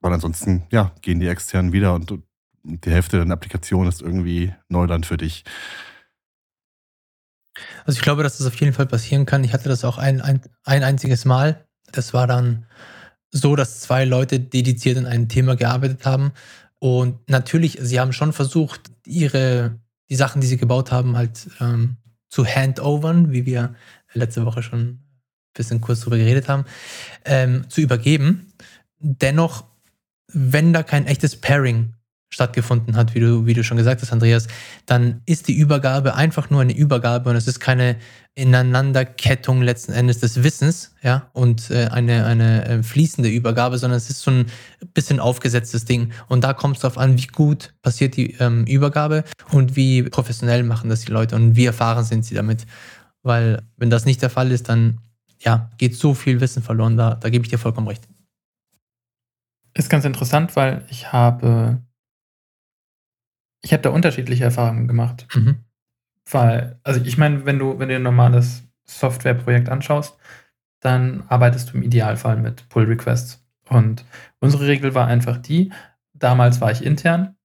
Weil 0.00 0.12
ansonsten, 0.12 0.64
ja, 0.70 0.92
gehen 1.02 1.20
die 1.20 1.28
externen 1.28 1.72
wieder 1.72 1.94
und 1.94 2.18
die 2.64 2.90
Hälfte 2.90 3.22
der 3.22 3.32
Applikation 3.32 3.86
ist 3.86 4.00
irgendwie 4.00 4.54
Neuland 4.68 5.04
für 5.04 5.16
dich. 5.16 5.44
Also 7.84 7.98
ich 7.98 8.02
glaube, 8.02 8.22
dass 8.22 8.38
das 8.38 8.46
auf 8.46 8.54
jeden 8.54 8.72
Fall 8.72 8.86
passieren 8.86 9.26
kann. 9.26 9.44
Ich 9.44 9.52
hatte 9.52 9.68
das 9.68 9.84
auch 9.84 9.98
ein, 9.98 10.20
ein, 10.22 10.40
ein 10.64 10.82
einziges 10.82 11.24
Mal. 11.24 11.66
Das 11.90 12.14
war 12.14 12.26
dann 12.26 12.66
so, 13.30 13.56
dass 13.56 13.80
zwei 13.80 14.04
Leute 14.04 14.40
dediziert 14.40 14.96
an 14.96 15.06
einem 15.06 15.28
Thema 15.28 15.56
gearbeitet 15.56 16.06
haben 16.06 16.32
und 16.82 17.30
natürlich, 17.30 17.78
sie 17.80 18.00
haben 18.00 18.12
schon 18.12 18.32
versucht, 18.32 18.90
ihre, 19.06 19.78
die 20.10 20.16
Sachen, 20.16 20.40
die 20.40 20.48
sie 20.48 20.56
gebaut 20.56 20.90
haben, 20.90 21.16
halt 21.16 21.48
ähm, 21.60 21.98
zu 22.32 22.46
handovern, 22.46 23.30
wie 23.30 23.44
wir 23.44 23.74
letzte 24.14 24.46
Woche 24.46 24.62
schon 24.62 24.80
ein 24.80 25.04
bisschen 25.52 25.82
kurz 25.82 26.00
drüber 26.00 26.16
geredet 26.16 26.48
haben, 26.48 26.64
ähm, 27.26 27.68
zu 27.68 27.82
übergeben. 27.82 28.54
Dennoch, 28.98 29.66
wenn 30.28 30.72
da 30.72 30.82
kein 30.82 31.06
echtes 31.06 31.38
Pairing 31.38 31.92
stattgefunden 32.32 32.96
hat, 32.96 33.14
wie 33.14 33.20
du, 33.20 33.46
wie 33.46 33.52
du 33.52 33.62
schon 33.62 33.76
gesagt 33.76 34.00
hast, 34.00 34.10
Andreas, 34.10 34.48
dann 34.86 35.20
ist 35.26 35.48
die 35.48 35.54
Übergabe 35.54 36.14
einfach 36.14 36.48
nur 36.48 36.62
eine 36.62 36.74
Übergabe 36.74 37.28
und 37.28 37.36
es 37.36 37.46
ist 37.46 37.60
keine 37.60 37.96
Ineinanderkettung 38.34 39.60
letzten 39.60 39.92
Endes 39.92 40.20
des 40.20 40.42
Wissens, 40.42 40.94
ja, 41.02 41.28
und 41.34 41.70
äh, 41.70 41.88
eine, 41.88 42.24
eine 42.24 42.64
äh, 42.64 42.82
fließende 42.82 43.28
Übergabe, 43.28 43.76
sondern 43.76 43.98
es 43.98 44.08
ist 44.08 44.22
so 44.22 44.30
ein 44.30 44.46
bisschen 44.94 45.20
aufgesetztes 45.20 45.84
Ding. 45.84 46.12
Und 46.28 46.42
da 46.42 46.54
kommt 46.54 46.76
es 46.76 46.82
darauf 46.82 46.96
an, 46.96 47.18
wie 47.18 47.26
gut 47.26 47.74
passiert 47.82 48.16
die 48.16 48.32
ähm, 48.40 48.64
Übergabe 48.64 49.24
und 49.50 49.76
wie 49.76 50.02
professionell 50.04 50.62
machen 50.62 50.88
das 50.88 51.02
die 51.02 51.12
Leute 51.12 51.36
und 51.36 51.56
wie 51.56 51.66
erfahren 51.66 52.04
sind 52.04 52.24
sie 52.24 52.34
damit. 52.34 52.64
Weil, 53.22 53.62
wenn 53.76 53.90
das 53.90 54.06
nicht 54.06 54.22
der 54.22 54.30
Fall 54.30 54.50
ist, 54.50 54.70
dann 54.70 54.98
ja, 55.38 55.70
geht 55.76 55.94
so 55.94 56.14
viel 56.14 56.40
Wissen 56.40 56.62
verloren. 56.62 56.96
Da, 56.96 57.16
da 57.16 57.28
gebe 57.28 57.44
ich 57.44 57.50
dir 57.50 57.58
vollkommen 57.58 57.88
recht. 57.88 58.08
Ist 59.74 59.90
ganz 59.90 60.06
interessant, 60.06 60.56
weil 60.56 60.86
ich 60.88 61.12
habe 61.12 61.82
ich 63.62 63.72
habe 63.72 63.82
da 63.82 63.90
unterschiedliche 63.90 64.44
Erfahrungen 64.44 64.88
gemacht. 64.88 65.26
Mhm. 65.34 65.56
Weil, 66.30 66.78
also 66.82 67.00
ich 67.00 67.18
meine, 67.18 67.46
wenn 67.46 67.58
du, 67.58 67.78
wenn 67.78 67.88
du 67.88 67.96
ein 67.96 68.02
normales 68.02 68.64
Softwareprojekt 68.84 69.68
anschaust, 69.68 70.16
dann 70.80 71.24
arbeitest 71.28 71.70
du 71.70 71.76
im 71.76 71.82
Idealfall 71.82 72.36
mit 72.36 72.68
Pull 72.68 72.84
Requests. 72.84 73.44
Und 73.68 74.04
unsere 74.40 74.66
Regel 74.66 74.94
war 74.94 75.06
einfach 75.06 75.38
die, 75.38 75.72
damals 76.12 76.60
war 76.60 76.70
ich 76.70 76.84
intern 76.84 77.36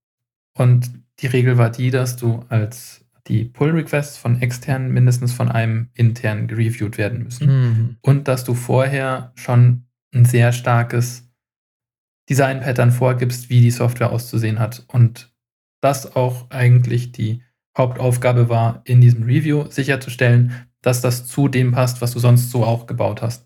und 0.57 0.91
die 1.19 1.27
Regel 1.27 1.57
war 1.57 1.69
die, 1.69 1.91
dass 1.91 2.17
du 2.17 2.45
als 2.49 3.05
die 3.27 3.45
Pull 3.45 3.71
Requests 3.71 4.17
von 4.17 4.41
externen 4.41 4.91
mindestens 4.91 5.33
von 5.33 5.49
einem 5.49 5.89
internen 5.93 6.47
gereviewt 6.47 6.97
werden 6.97 7.23
müssen. 7.23 7.47
Mhm. 7.47 7.97
Und 8.01 8.27
dass 8.27 8.43
du 8.43 8.53
vorher 8.53 9.31
schon 9.35 9.85
ein 10.13 10.25
sehr 10.25 10.51
starkes 10.51 11.29
Design-Pattern 12.29 12.91
vorgibst, 12.91 13.49
wie 13.49 13.61
die 13.61 13.71
Software 13.71 14.11
auszusehen 14.11 14.59
hat. 14.59 14.85
Und 14.87 15.33
das 15.87 16.17
auch 16.17 16.49
eigentlich 16.49 17.13
die 17.13 17.43
Hauptaufgabe 17.77 18.49
war, 18.49 18.81
in 18.83 18.99
diesem 18.99 19.23
Review 19.23 19.67
sicherzustellen, 19.69 20.67
dass 20.81 21.01
das 21.01 21.25
zu 21.27 21.47
dem 21.47 21.71
passt, 21.71 22.01
was 22.01 22.11
du 22.11 22.19
sonst 22.19 22.51
so 22.51 22.65
auch 22.65 22.87
gebaut 22.87 23.21
hast. 23.21 23.45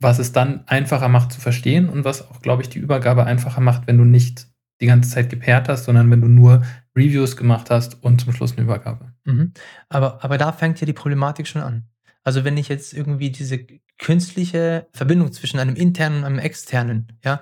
Was 0.00 0.18
es 0.18 0.32
dann 0.32 0.66
einfacher 0.66 1.08
macht 1.08 1.32
zu 1.32 1.40
verstehen 1.40 1.88
und 1.88 2.04
was 2.04 2.28
auch, 2.28 2.42
glaube 2.42 2.62
ich, 2.62 2.68
die 2.68 2.80
Übergabe 2.80 3.24
einfacher 3.24 3.60
macht, 3.60 3.86
wenn 3.86 3.98
du 3.98 4.04
nicht 4.04 4.48
die 4.80 4.86
ganze 4.86 5.10
Zeit 5.10 5.30
gepaart 5.30 5.68
hast, 5.68 5.84
sondern 5.84 6.10
wenn 6.10 6.20
du 6.20 6.28
nur 6.28 6.64
Reviews 6.96 7.36
gemacht 7.36 7.70
hast 7.70 8.02
und 8.02 8.20
zum 8.20 8.32
Schluss 8.32 8.52
eine 8.52 8.62
Übergabe. 8.62 9.12
Mhm. 9.24 9.52
Aber, 9.88 10.24
aber 10.24 10.38
da 10.38 10.52
fängt 10.52 10.80
ja 10.80 10.86
die 10.86 10.92
Problematik 10.92 11.46
schon 11.46 11.62
an. 11.62 11.88
Also 12.24 12.44
wenn 12.44 12.56
ich 12.56 12.68
jetzt 12.68 12.92
irgendwie 12.92 13.30
diese 13.30 13.64
künstliche 13.98 14.88
Verbindung 14.92 15.32
zwischen 15.32 15.60
einem 15.60 15.76
internen 15.76 16.18
und 16.18 16.24
einem 16.24 16.38
externen 16.40 17.12
ja, 17.24 17.40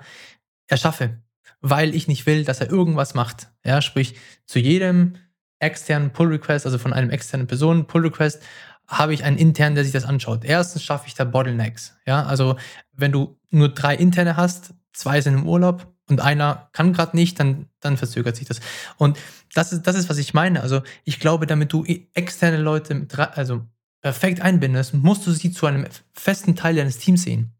erschaffe, 0.67 1.19
weil 1.67 1.95
ich 1.95 2.07
nicht 2.07 2.27
will, 2.27 2.43
dass 2.45 2.61
er 2.61 2.69
irgendwas 2.69 3.15
macht. 3.15 3.49
Ja, 3.65 3.81
sprich, 3.81 4.15
zu 4.45 4.59
jedem 4.59 5.15
externen 5.57 6.11
Pull-Request, 6.11 6.67
also 6.67 6.77
von 6.77 6.93
einem 6.93 7.09
externen 7.09 7.47
Person 7.47 7.87
Pull-Request, 7.87 8.39
habe 8.87 9.15
ich 9.15 9.23
einen 9.23 9.39
internen, 9.39 9.73
der 9.73 9.83
sich 9.83 9.93
das 9.93 10.05
anschaut. 10.05 10.45
Erstens 10.45 10.83
schaffe 10.83 11.07
ich 11.07 11.15
da 11.15 11.23
Bottlenecks. 11.23 11.95
Ja, 12.05 12.23
also 12.23 12.55
wenn 12.93 13.11
du 13.11 13.39
nur 13.49 13.69
drei 13.69 13.95
interne 13.95 14.37
hast, 14.37 14.75
zwei 14.93 15.21
sind 15.21 15.33
im 15.33 15.47
Urlaub 15.47 15.91
und 16.07 16.21
einer 16.21 16.69
kann 16.71 16.93
gerade 16.93 17.15
nicht, 17.15 17.39
dann, 17.39 17.65
dann 17.79 17.97
verzögert 17.97 18.35
sich 18.35 18.47
das. 18.47 18.59
Und 18.97 19.17
das 19.55 19.73
ist, 19.73 19.87
das 19.87 19.95
ist, 19.95 20.07
was 20.07 20.19
ich 20.19 20.35
meine. 20.35 20.61
Also 20.61 20.83
ich 21.03 21.19
glaube, 21.19 21.47
damit 21.47 21.73
du 21.73 21.83
externe 22.13 22.57
Leute 22.57 23.07
also 23.33 23.65
perfekt 24.01 24.39
einbindest, 24.39 24.93
musst 24.93 25.25
du 25.25 25.31
sie 25.31 25.51
zu 25.51 25.65
einem 25.65 25.87
festen 26.13 26.55
Teil 26.55 26.75
deines 26.75 26.99
Teams 26.99 27.23
sehen. 27.23 27.54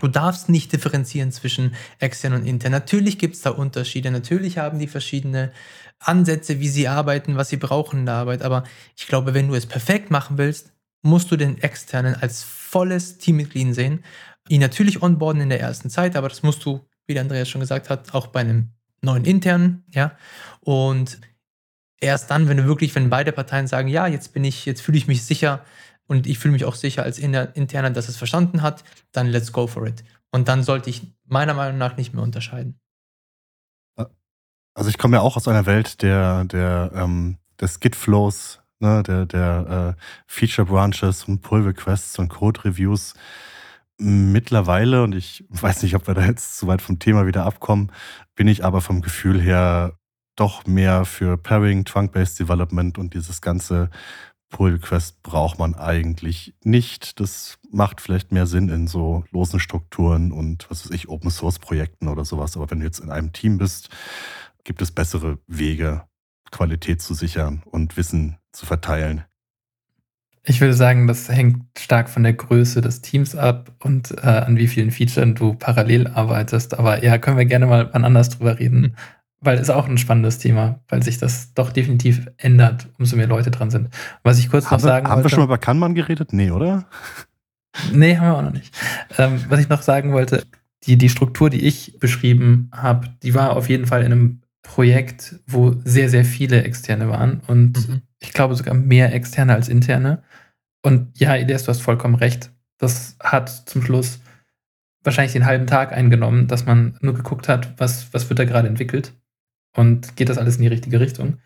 Du 0.00 0.08
darfst 0.08 0.48
nicht 0.48 0.72
differenzieren 0.72 1.32
zwischen 1.32 1.74
extern 1.98 2.34
und 2.34 2.46
intern. 2.46 2.72
Natürlich 2.72 3.18
gibt 3.18 3.34
es 3.34 3.42
da 3.42 3.50
Unterschiede. 3.50 4.10
Natürlich 4.10 4.58
haben 4.58 4.78
die 4.78 4.86
verschiedene 4.86 5.52
Ansätze, 5.98 6.60
wie 6.60 6.68
sie 6.68 6.88
arbeiten, 6.88 7.36
was 7.36 7.48
sie 7.48 7.56
brauchen 7.56 8.00
in 8.00 8.06
der 8.06 8.14
Arbeit. 8.14 8.42
Aber 8.42 8.64
ich 8.96 9.06
glaube, 9.06 9.34
wenn 9.34 9.48
du 9.48 9.54
es 9.54 9.66
perfekt 9.66 10.10
machen 10.10 10.38
willst, 10.38 10.72
musst 11.02 11.30
du 11.30 11.36
den 11.36 11.58
externen 11.62 12.14
als 12.14 12.42
volles 12.44 13.18
Teammitglied 13.18 13.74
sehen. 13.74 14.04
Ihn 14.48 14.60
natürlich 14.60 15.02
onboarden 15.02 15.42
in 15.42 15.48
der 15.48 15.60
ersten 15.60 15.90
Zeit, 15.90 16.16
aber 16.16 16.28
das 16.28 16.42
musst 16.42 16.64
du, 16.64 16.80
wie 17.06 17.14
der 17.14 17.22
Andreas 17.22 17.48
schon 17.48 17.60
gesagt 17.60 17.90
hat, 17.90 18.14
auch 18.14 18.28
bei 18.28 18.40
einem 18.40 18.70
neuen 19.02 19.24
internen, 19.24 19.84
ja. 19.92 20.16
Und 20.60 21.20
erst 22.00 22.30
dann, 22.30 22.48
wenn 22.48 22.56
du 22.56 22.64
wirklich, 22.64 22.94
wenn 22.94 23.10
beide 23.10 23.32
Parteien 23.32 23.66
sagen, 23.66 23.88
ja, 23.88 24.06
jetzt 24.06 24.32
bin 24.32 24.44
ich, 24.44 24.66
jetzt 24.66 24.80
fühle 24.80 24.98
ich 24.98 25.08
mich 25.08 25.24
sicher, 25.24 25.64
und 26.08 26.26
ich 26.26 26.38
fühle 26.38 26.52
mich 26.52 26.64
auch 26.64 26.74
sicher 26.74 27.04
als 27.04 27.18
Interner, 27.18 27.90
dass 27.90 28.08
es 28.08 28.16
verstanden 28.16 28.62
hat, 28.62 28.82
dann 29.12 29.28
let's 29.28 29.52
go 29.52 29.66
for 29.66 29.86
it. 29.86 30.02
Und 30.32 30.48
dann 30.48 30.62
sollte 30.62 30.90
ich 30.90 31.02
meiner 31.26 31.54
Meinung 31.54 31.78
nach 31.78 31.96
nicht 31.96 32.12
mehr 32.14 32.22
unterscheiden. 32.22 32.80
Also 34.74 34.90
ich 34.90 34.98
komme 34.98 35.16
ja 35.16 35.22
auch 35.22 35.36
aus 35.36 35.48
einer 35.48 35.66
Welt 35.66 36.02
der, 36.02 36.44
der, 36.44 36.92
ähm, 36.94 37.38
des 37.60 37.80
Git-Flows, 37.80 38.60
ne, 38.78 39.02
der, 39.02 39.26
der 39.26 39.96
äh, 39.98 40.02
Feature-Branches 40.26 41.24
und 41.24 41.40
Pull-Requests 41.40 42.18
und 42.18 42.28
Code-Reviews. 42.28 43.14
Mittlerweile, 43.98 45.02
und 45.02 45.16
ich 45.16 45.44
weiß 45.48 45.82
nicht, 45.82 45.96
ob 45.96 46.06
wir 46.06 46.14
da 46.14 46.24
jetzt 46.24 46.58
zu 46.58 46.68
weit 46.68 46.80
vom 46.80 47.00
Thema 47.00 47.26
wieder 47.26 47.44
abkommen, 47.44 47.90
bin 48.36 48.46
ich 48.46 48.64
aber 48.64 48.80
vom 48.80 49.02
Gefühl 49.02 49.40
her 49.40 49.98
doch 50.36 50.64
mehr 50.66 51.04
für 51.04 51.36
Pairing, 51.36 51.84
Trunk-Based 51.84 52.38
Development 52.38 52.96
und 52.98 53.14
dieses 53.14 53.40
ganze 53.40 53.90
Pull 54.50 54.72
Request 54.72 55.22
braucht 55.22 55.58
man 55.58 55.74
eigentlich 55.74 56.54
nicht. 56.64 57.20
Das 57.20 57.58
macht 57.70 58.00
vielleicht 58.00 58.32
mehr 58.32 58.46
Sinn 58.46 58.68
in 58.68 58.86
so 58.86 59.24
losen 59.30 59.60
Strukturen 59.60 60.32
und 60.32 60.70
was 60.70 60.84
weiß 60.84 60.92
ich, 60.92 61.08
Open 61.08 61.30
Source 61.30 61.58
Projekten 61.58 62.08
oder 62.08 62.24
sowas. 62.24 62.56
Aber 62.56 62.70
wenn 62.70 62.80
du 62.80 62.86
jetzt 62.86 63.00
in 63.00 63.10
einem 63.10 63.32
Team 63.32 63.58
bist, 63.58 63.90
gibt 64.64 64.80
es 64.80 64.90
bessere 64.90 65.38
Wege, 65.46 66.04
Qualität 66.50 67.02
zu 67.02 67.14
sichern 67.14 67.62
und 67.66 67.96
Wissen 67.96 68.38
zu 68.52 68.64
verteilen. 68.64 69.24
Ich 70.44 70.62
würde 70.62 70.72
sagen, 70.72 71.06
das 71.06 71.28
hängt 71.28 71.78
stark 71.78 72.08
von 72.08 72.22
der 72.22 72.32
Größe 72.32 72.80
des 72.80 73.02
Teams 73.02 73.34
ab 73.34 73.70
und 73.80 74.12
äh, 74.12 74.26
an 74.26 74.56
wie 74.56 74.66
vielen 74.66 74.90
Features 74.90 75.34
du 75.34 75.52
parallel 75.52 76.06
arbeitest. 76.06 76.78
Aber 76.78 77.04
ja, 77.04 77.18
können 77.18 77.36
wir 77.36 77.44
gerne 77.44 77.66
mal 77.66 77.90
wann 77.92 78.04
anders 78.04 78.30
drüber 78.30 78.58
reden 78.58 78.96
weil 79.40 79.58
es 79.58 79.70
auch 79.70 79.88
ein 79.88 79.98
spannendes 79.98 80.38
Thema, 80.38 80.80
weil 80.88 81.02
sich 81.02 81.18
das 81.18 81.54
doch 81.54 81.70
definitiv 81.70 82.28
ändert, 82.36 82.88
umso 82.98 83.16
mehr 83.16 83.26
Leute 83.26 83.50
dran 83.50 83.70
sind. 83.70 83.88
Was 84.22 84.38
ich 84.38 84.50
kurz 84.50 84.66
haben 84.66 84.76
noch 84.76 84.80
sagen 84.80 85.06
wir, 85.06 85.10
Haben 85.10 85.18
wollte, 85.18 85.26
wir 85.26 85.30
schon 85.30 85.40
mal 85.40 85.44
über 85.44 85.58
Kanban 85.58 85.94
geredet? 85.94 86.32
Nee, 86.32 86.50
oder? 86.50 86.86
Nee, 87.92 88.16
haben 88.16 88.26
wir 88.26 88.36
auch 88.36 88.42
noch 88.42 88.52
nicht. 88.52 88.74
Ähm, 89.18 89.44
was 89.48 89.60
ich 89.60 89.68
noch 89.68 89.82
sagen 89.82 90.12
wollte, 90.12 90.44
die, 90.84 90.96
die 90.96 91.10
Struktur, 91.10 91.48
die 91.48 91.64
ich 91.64 92.00
beschrieben 92.00 92.70
habe, 92.74 93.08
die 93.22 93.34
war 93.34 93.54
auf 93.54 93.68
jeden 93.68 93.86
Fall 93.86 94.00
in 94.00 94.10
einem 94.10 94.40
Projekt, 94.62 95.36
wo 95.46 95.76
sehr, 95.84 96.08
sehr 96.08 96.24
viele 96.24 96.64
Externe 96.64 97.08
waren 97.08 97.40
und 97.46 97.88
mhm. 97.88 98.02
ich 98.18 98.32
glaube 98.32 98.56
sogar 98.56 98.74
mehr 98.74 99.14
Externe 99.14 99.54
als 99.54 99.68
Interne. 99.68 100.24
Und 100.82 101.20
ja, 101.20 101.36
Elias, 101.36 101.64
du 101.64 101.68
hast 101.68 101.82
vollkommen 101.82 102.16
recht. 102.16 102.50
Das 102.78 103.16
hat 103.20 103.48
zum 103.48 103.82
Schluss 103.82 104.20
wahrscheinlich 105.04 105.34
den 105.34 105.46
halben 105.46 105.68
Tag 105.68 105.92
eingenommen, 105.92 106.48
dass 106.48 106.66
man 106.66 106.96
nur 107.00 107.14
geguckt 107.14 107.48
hat, 107.48 107.74
was, 107.78 108.12
was 108.12 108.28
wird 108.28 108.40
da 108.40 108.44
gerade 108.44 108.66
entwickelt 108.66 109.12
und 109.76 110.16
geht 110.16 110.28
das 110.28 110.38
alles 110.38 110.56
in 110.56 110.62
die 110.62 110.68
richtige 110.68 111.00
Richtung. 111.00 111.38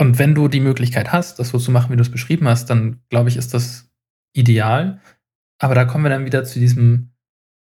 Und 0.00 0.18
wenn 0.18 0.34
du 0.34 0.48
die 0.48 0.60
Möglichkeit 0.60 1.12
hast, 1.12 1.38
das 1.38 1.48
so 1.48 1.58
zu 1.58 1.70
machen, 1.70 1.90
wie 1.92 1.96
du 1.96 2.02
es 2.02 2.10
beschrieben 2.10 2.46
hast, 2.48 2.70
dann 2.70 3.00
glaube 3.10 3.28
ich, 3.28 3.36
ist 3.36 3.52
das 3.54 3.90
ideal. 4.32 5.00
Aber 5.58 5.74
da 5.74 5.84
kommen 5.84 6.04
wir 6.04 6.10
dann 6.10 6.24
wieder 6.24 6.44
zu 6.44 6.60
diesem, 6.60 7.10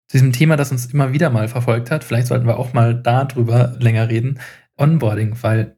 zu 0.09 0.17
diesem 0.17 0.33
Thema, 0.33 0.57
das 0.57 0.71
uns 0.71 0.88
immer 0.88 1.13
wieder 1.13 1.29
mal 1.29 1.47
verfolgt 1.47 1.91
hat. 1.91 2.03
Vielleicht 2.03 2.27
sollten 2.27 2.47
wir 2.47 2.57
auch 2.57 2.74
mal 2.74 2.95
darüber 2.95 3.75
länger 3.79 4.09
reden. 4.09 4.39
Onboarding, 4.77 5.38
weil 5.41 5.77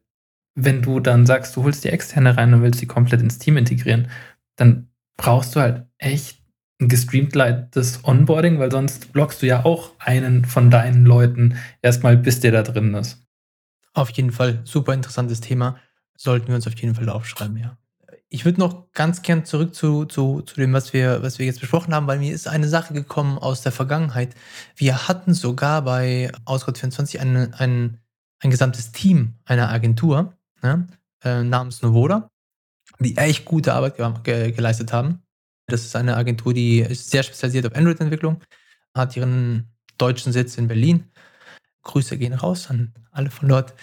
wenn 0.54 0.82
du 0.82 0.98
dann 1.00 1.26
sagst, 1.26 1.54
du 1.54 1.62
holst 1.62 1.84
die 1.84 1.90
externe 1.90 2.36
rein 2.36 2.52
und 2.52 2.62
willst 2.62 2.80
sie 2.80 2.86
komplett 2.86 3.20
ins 3.20 3.38
Team 3.38 3.56
integrieren, 3.56 4.08
dann 4.56 4.90
brauchst 5.16 5.54
du 5.54 5.60
halt 5.60 5.86
echt 5.98 6.42
ein 6.80 6.88
gestreamlinedes 6.88 8.04
Onboarding, 8.04 8.58
weil 8.58 8.70
sonst 8.70 9.12
blockst 9.12 9.42
du 9.42 9.46
ja 9.46 9.64
auch 9.64 9.92
einen 9.98 10.44
von 10.44 10.70
deinen 10.70 11.04
Leuten 11.04 11.56
erstmal, 11.82 12.16
bis 12.16 12.40
der 12.40 12.52
da 12.52 12.62
drin 12.62 12.94
ist. 12.94 13.27
Auf 13.98 14.10
jeden 14.10 14.30
Fall, 14.30 14.60
super 14.62 14.94
interessantes 14.94 15.40
Thema. 15.40 15.76
Sollten 16.16 16.46
wir 16.46 16.54
uns 16.54 16.68
auf 16.68 16.78
jeden 16.78 16.94
Fall 16.94 17.08
aufschreiben, 17.08 17.56
ja. 17.56 17.76
Ich 18.28 18.44
würde 18.44 18.60
noch 18.60 18.92
ganz 18.92 19.22
gern 19.22 19.44
zurück 19.44 19.74
zu, 19.74 20.04
zu, 20.04 20.42
zu 20.42 20.54
dem, 20.54 20.72
was 20.72 20.92
wir, 20.92 21.20
was 21.24 21.40
wir 21.40 21.46
jetzt 21.46 21.58
besprochen 21.58 21.92
haben, 21.92 22.06
weil 22.06 22.20
mir 22.20 22.32
ist 22.32 22.46
eine 22.46 22.68
Sache 22.68 22.94
gekommen 22.94 23.38
aus 23.38 23.62
der 23.62 23.72
Vergangenheit. 23.72 24.36
Wir 24.76 25.08
hatten 25.08 25.34
sogar 25.34 25.82
bei 25.82 26.30
Ausgott 26.44 26.78
24 26.78 27.20
ein, 27.20 27.54
ein, 27.54 27.98
ein 28.38 28.50
gesamtes 28.50 28.92
Team 28.92 29.34
einer 29.44 29.68
Agentur 29.68 30.32
ne, 30.62 30.86
äh, 31.24 31.42
namens 31.42 31.82
Novoda, 31.82 32.30
die 33.00 33.16
echt 33.16 33.46
gute 33.46 33.74
Arbeit 33.74 33.96
ge 34.22 34.52
geleistet 34.52 34.92
haben. 34.92 35.22
Das 35.66 35.84
ist 35.84 35.96
eine 35.96 36.16
Agentur, 36.16 36.54
die 36.54 36.80
ist 36.80 37.10
sehr 37.10 37.24
spezialisiert 37.24 37.66
auf 37.66 37.74
Android-Entwicklung, 37.74 38.42
hat 38.94 39.16
ihren 39.16 39.72
deutschen 39.96 40.32
Sitz 40.32 40.56
in 40.56 40.68
Berlin 40.68 41.10
Grüße 41.88 42.18
gehen 42.18 42.34
raus 42.34 42.70
an 42.70 42.92
alle 43.10 43.30
von 43.30 43.48
dort. 43.48 43.74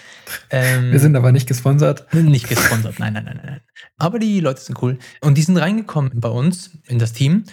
Ähm, 0.50 0.92
Wir 0.92 1.00
sind 1.00 1.16
aber 1.16 1.32
nicht 1.32 1.48
gesponsert. 1.48 2.14
Nicht 2.14 2.48
gesponsert, 2.48 3.00
nein, 3.00 3.14
nein, 3.14 3.26
nein, 3.26 3.42
nein. 3.44 3.62
Aber 3.98 4.20
die 4.20 4.40
Leute 4.40 4.62
sind 4.62 4.82
cool. 4.82 4.98
Und 5.22 5.38
die 5.38 5.42
sind 5.42 5.58
reingekommen 5.58 6.12
bei 6.16 6.30
uns 6.30 6.78
in 6.86 7.00
das 7.00 7.12
Team. 7.14 7.44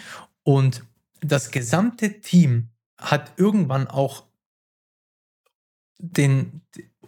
Und 0.45 0.85
das 1.21 1.51
gesamte 1.51 2.21
Team 2.21 2.69
hat 2.99 3.33
irgendwann 3.37 3.89
auch 3.89 4.25
den, 5.99 6.61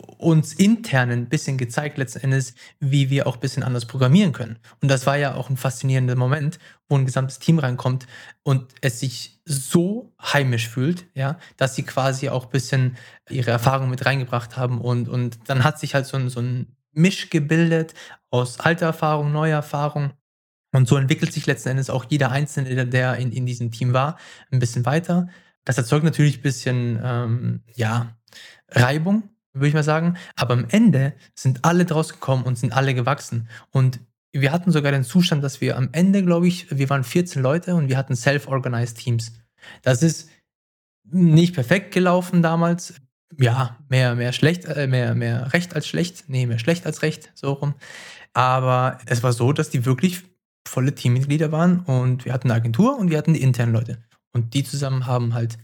uns 0.07 0.53
intern 0.53 1.11
ein 1.11 1.29
bisschen 1.29 1.59
gezeigt, 1.59 1.99
letzten 1.99 2.21
Endes, 2.21 2.55
wie 2.81 3.11
wir 3.11 3.27
auch 3.27 3.37
ein 3.37 3.41
bisschen 3.41 3.63
anders 3.63 3.87
programmieren 3.87 4.33
können. 4.33 4.59
Und 4.81 4.91
das 4.91 5.07
war 5.07 5.17
ja 5.17 5.35
auch 5.35 5.51
ein 5.51 5.57
faszinierender 5.57 6.17
Moment, 6.17 6.59
wo 6.89 6.97
ein 6.97 7.07
gesamtes 7.07 7.39
Team 7.39 7.59
reinkommt 7.59 8.07
und 8.43 8.73
es 8.81 9.01
sich 9.01 9.41
so 9.45 10.15
heimisch 10.23 10.69
fühlt, 10.69 11.07
ja, 11.15 11.39
dass 11.57 11.75
sie 11.75 11.83
quasi 11.83 12.29
auch 12.29 12.47
ein 12.47 12.51
bisschen 12.51 12.97
ihre 13.29 13.51
Erfahrung 13.51 13.91
mit 13.91 14.05
reingebracht 14.05 14.57
haben 14.57 14.81
und, 14.81 15.09
und 15.09 15.39
dann 15.47 15.65
hat 15.65 15.79
sich 15.79 15.95
halt 15.95 16.07
so 16.07 16.17
ein, 16.17 16.29
so 16.29 16.41
ein 16.41 16.77
Misch 16.93 17.31
gebildet 17.31 17.95
aus 18.31 18.61
alter 18.61 18.87
Erfahrung, 18.87 19.33
neuer 19.33 19.57
Erfahrung. 19.57 20.13
Und 20.73 20.89
so 20.89 20.97
entwickelt 20.97 21.33
sich 21.33 21.47
letzten 21.47 21.71
Endes 21.71 21.91
auch 21.91 22.05
jeder 22.09 22.31
Einzelne, 22.31 22.87
der 22.87 23.17
in, 23.17 23.33
in 23.33 23.47
diesem 23.47 23.71
Team 23.71 23.93
war, 23.93 24.19
ein 24.51 24.59
bisschen 24.59 24.85
weiter. 24.87 25.29
Das 25.65 25.79
erzeugt 25.79 26.05
natürlich 26.05 26.39
ein 26.39 26.43
bisschen, 26.43 27.01
ähm, 27.03 27.63
ja, 27.75 28.17
Reibung, 28.69 29.34
würde 29.55 29.69
ich 29.69 29.75
mal 29.75 29.83
sagen. 29.83 30.17
Aber 30.37 30.55
am 30.55 30.67
Ende 30.69 31.15
sind 31.35 31.65
alle 31.65 31.85
draus 31.85 32.13
gekommen 32.13 32.45
und 32.45 32.59
sind 32.59 32.73
alle 32.73 32.95
gewachsen. 32.95 33.49
Und 33.71 34.01
wir 34.33 34.53
hatten 34.53 34.73
sogar 34.73 34.93
den 34.93 35.05
Zustand, 35.05 35.43
dass 35.45 35.61
wir 35.61 35.77
am 35.77 35.89
Ende, 35.93 36.23
glaube 36.25 36.49
ich, 36.49 36.77
wir 36.77 36.91
waren 36.91 37.05
14 37.05 37.41
Leute 37.41 37.75
und 37.75 37.89
wir 37.89 37.97
hatten 37.97 38.17
self-organized 38.17 38.99
Teams. 38.99 39.33
Das 39.83 40.03
ist 40.03 40.29
nicht 41.11 41.55
perfekt 41.55 41.95
gelaufen 41.95 42.43
damals. 42.43 42.95
Ja, 43.39 43.79
mehr, 43.89 44.15
mehr 44.15 44.33
schlecht, 44.33 44.65
äh, 44.65 44.87
mehr, 44.87 45.15
mehr 45.15 45.53
recht 45.53 45.75
als 45.75 45.87
schlecht. 45.87 46.25
Nee, 46.29 46.47
mehr 46.47 46.59
schlecht 46.59 46.87
als 46.87 47.03
recht, 47.03 47.31
so 47.35 47.53
rum. 47.53 47.75
Aber 48.33 48.99
es 49.07 49.23
war 49.23 49.33
so, 49.33 49.53
dass 49.53 49.71
die 49.71 49.87
wirklich 49.87 50.23
volle 50.67 50.95
Teammitglieder 50.95 51.53
waren 51.53 51.81
und 51.81 52.25
wir 52.25 52.33
hatten 52.33 52.51
eine 52.51 52.59
Agentur 52.59 52.99
und 52.99 53.11
wir 53.11 53.19
hatten 53.19 53.35
die 53.35 53.43
internen 53.43 53.73
Leute. 53.73 54.03
Und 54.33 54.55
die 54.55 54.65
zusammen 54.65 55.07
haben 55.07 55.35
halt 55.35 55.59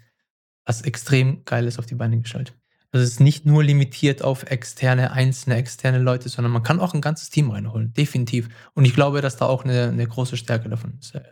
was 0.64 0.82
extrem 0.82 1.44
Geiles 1.44 1.78
auf 1.78 1.86
die 1.86 1.96
Beine 1.96 2.20
gestellt. 2.20 2.54
Also 2.92 3.04
es 3.04 3.12
ist 3.12 3.20
nicht 3.20 3.46
nur 3.46 3.62
limitiert 3.62 4.22
auf 4.22 4.42
externe, 4.50 5.12
einzelne 5.12 5.56
externe 5.56 5.98
Leute, 5.98 6.28
sondern 6.28 6.52
man 6.52 6.64
kann 6.64 6.80
auch 6.80 6.92
ein 6.92 7.00
ganzes 7.00 7.30
Team 7.30 7.50
reinholen, 7.50 7.92
definitiv. 7.94 8.48
Und 8.74 8.84
ich 8.84 8.94
glaube, 8.94 9.20
dass 9.20 9.36
da 9.36 9.46
auch 9.46 9.64
eine, 9.64 9.88
eine 9.88 10.06
große 10.06 10.36
Stärke 10.36 10.68
davon 10.68 10.98
ist, 10.98 11.14
äh, 11.14 11.22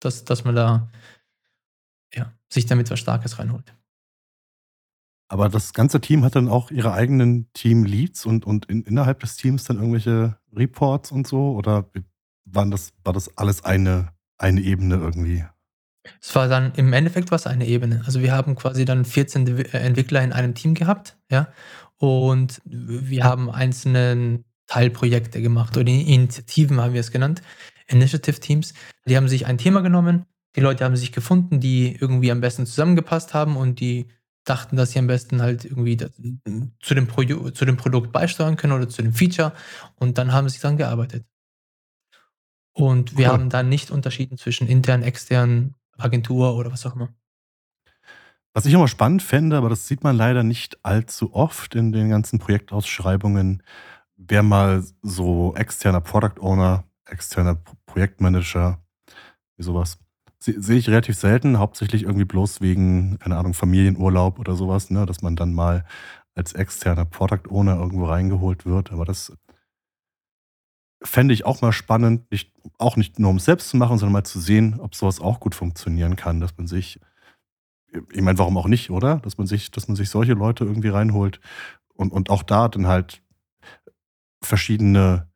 dass, 0.00 0.24
dass 0.24 0.44
man 0.44 0.54
da 0.54 0.90
ja, 2.14 2.32
sich 2.52 2.66
damit 2.66 2.90
was 2.90 3.00
Starkes 3.00 3.38
reinholt. 3.38 3.74
Aber 5.28 5.48
das 5.48 5.72
ganze 5.72 6.00
Team 6.00 6.22
hat 6.24 6.36
dann 6.36 6.48
auch 6.48 6.70
ihre 6.70 6.92
eigenen 6.92 7.50
Team-Leads 7.52 8.26
und, 8.26 8.46
und 8.46 8.66
in, 8.66 8.82
innerhalb 8.82 9.20
des 9.20 9.36
Teams 9.36 9.64
dann 9.64 9.76
irgendwelche 9.78 10.38
Reports 10.54 11.10
und 11.10 11.26
so? 11.26 11.52
Oder 11.56 11.90
waren 12.44 12.70
das, 12.70 12.92
war 13.02 13.12
das 13.12 13.36
alles 13.36 13.64
eine, 13.64 14.12
eine 14.38 14.60
Ebene 14.60 14.96
irgendwie? 14.96 15.44
Es 16.20 16.34
war 16.34 16.48
dann 16.48 16.72
im 16.76 16.92
Endeffekt 16.92 17.30
was 17.30 17.46
eine 17.46 17.66
Ebene. 17.66 18.02
Also 18.06 18.20
wir 18.20 18.32
haben 18.32 18.54
quasi 18.54 18.84
dann 18.84 19.04
14 19.04 19.46
äh, 19.46 19.62
Entwickler 19.78 20.22
in 20.22 20.32
einem 20.32 20.54
Team 20.54 20.74
gehabt, 20.74 21.16
ja. 21.30 21.48
Und 21.98 22.60
wir 22.64 23.24
haben 23.24 23.50
einzelnen 23.50 24.44
Teilprojekte 24.66 25.40
gemacht 25.40 25.76
oder 25.76 25.88
Initiativen 25.88 26.80
haben 26.80 26.92
wir 26.92 27.00
es 27.00 27.10
genannt, 27.10 27.40
Initiative 27.86 28.40
Teams. 28.40 28.74
Die 29.06 29.16
haben 29.16 29.28
sich 29.28 29.46
ein 29.46 29.58
Thema 29.58 29.80
genommen, 29.80 30.26
die 30.56 30.60
Leute 30.60 30.84
haben 30.84 30.96
sich 30.96 31.12
gefunden, 31.12 31.60
die 31.60 31.96
irgendwie 31.98 32.30
am 32.30 32.40
besten 32.40 32.66
zusammengepasst 32.66 33.34
haben 33.34 33.56
und 33.56 33.80
die 33.80 34.08
dachten, 34.44 34.76
dass 34.76 34.92
sie 34.92 34.98
am 34.98 35.06
besten 35.06 35.42
halt 35.42 35.64
irgendwie 35.64 35.96
zu 35.96 36.94
dem, 36.94 37.06
Pro 37.06 37.22
zu 37.50 37.64
dem 37.64 37.76
Produkt 37.76 38.12
beisteuern 38.12 38.56
können 38.56 38.72
oder 38.72 38.88
zu 38.88 39.02
dem 39.02 39.12
Feature 39.12 39.52
und 39.96 40.18
dann 40.18 40.32
haben 40.32 40.48
sie 40.48 40.60
dann 40.60 40.76
gearbeitet. 40.76 41.24
Und 42.72 43.16
wir 43.16 43.26
cool. 43.26 43.32
haben 43.32 43.50
dann 43.50 43.68
nicht 43.68 43.90
unterschieden 43.90 44.36
zwischen 44.36 44.68
intern, 44.68 45.02
extern, 45.02 45.74
Agentur 45.98 46.54
oder 46.56 46.72
was 46.72 46.86
auch 46.86 46.94
immer. 46.94 47.08
Was 48.54 48.64
ich 48.64 48.72
immer 48.72 48.88
spannend 48.88 49.22
fände, 49.22 49.56
aber 49.56 49.68
das 49.68 49.86
sieht 49.86 50.02
man 50.02 50.16
leider 50.16 50.42
nicht 50.42 50.82
allzu 50.82 51.34
oft 51.34 51.74
in 51.74 51.92
den 51.92 52.08
ganzen 52.08 52.38
Projektausschreibungen, 52.38 53.62
wäre 54.16 54.42
mal 54.42 54.82
so 55.02 55.54
externer 55.54 56.00
Product 56.00 56.40
Owner, 56.40 56.84
externer 57.04 57.58
Projektmanager, 57.84 58.80
wie 59.56 59.62
sowas. 59.62 59.98
Sehe 60.38 60.78
ich 60.78 60.88
relativ 60.88 61.16
selten, 61.16 61.58
hauptsächlich 61.58 62.04
irgendwie 62.04 62.24
bloß 62.24 62.60
wegen, 62.60 63.18
keine 63.18 63.36
Ahnung, 63.36 63.52
Familienurlaub 63.52 64.38
oder 64.38 64.54
sowas, 64.54 64.90
ne, 64.90 65.04
dass 65.04 65.20
man 65.20 65.36
dann 65.36 65.52
mal 65.52 65.84
als 66.34 66.52
externer 66.52 67.04
Product 67.04 67.50
Owner 67.50 67.76
irgendwo 67.76 68.06
reingeholt 68.06 68.64
wird. 68.64 68.92
Aber 68.92 69.04
das 69.04 69.32
fände 71.02 71.34
ich 71.34 71.44
auch 71.44 71.60
mal 71.60 71.72
spannend, 71.72 72.30
nicht, 72.30 72.52
auch 72.78 72.96
nicht 72.96 73.18
nur 73.18 73.30
um 73.30 73.36
es 73.36 73.44
selbst 73.44 73.68
zu 73.68 73.76
machen, 73.76 73.98
sondern 73.98 74.12
mal 74.12 74.24
zu 74.24 74.40
sehen, 74.40 74.80
ob 74.80 74.94
sowas 74.94 75.20
auch 75.20 75.40
gut 75.40 75.54
funktionieren 75.54 76.16
kann, 76.16 76.40
dass 76.40 76.56
man 76.56 76.66
sich, 76.66 77.00
ich 78.12 78.22
meine, 78.22 78.38
warum 78.38 78.56
auch 78.56 78.68
nicht, 78.68 78.90
oder? 78.90 79.16
Dass 79.16 79.38
man 79.38 79.46
sich, 79.46 79.70
dass 79.70 79.88
man 79.88 79.96
sich 79.96 80.10
solche 80.10 80.32
Leute 80.32 80.64
irgendwie 80.64 80.88
reinholt 80.88 81.40
und, 81.94 82.12
und 82.12 82.30
auch 82.30 82.42
da 82.42 82.68
dann 82.68 82.86
halt 82.86 83.22
verschiedene 84.42 85.28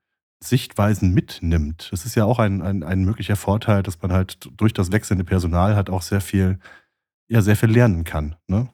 Sichtweisen 0.43 1.13
mitnimmt. 1.13 1.89
Das 1.93 2.07
ist 2.07 2.15
ja 2.15 2.25
auch 2.25 2.39
ein, 2.39 2.63
ein, 2.63 2.83
ein 2.83 3.05
möglicher 3.05 3.37
Vorteil, 3.37 3.83
dass 3.83 4.01
man 4.01 4.13
halt 4.13 4.49
durch 4.57 4.73
das 4.73 4.91
wechselnde 4.91 5.25
Personal 5.25 5.77
halt 5.77 5.91
auch 5.91 6.03
sehr 6.03 6.21
viel, 6.21 6.59
ja, 7.29 7.43
sehr 7.43 7.57
viel 7.57 7.71
lernen 7.71 8.05
kann. 8.05 8.37
Ne? 8.47 8.69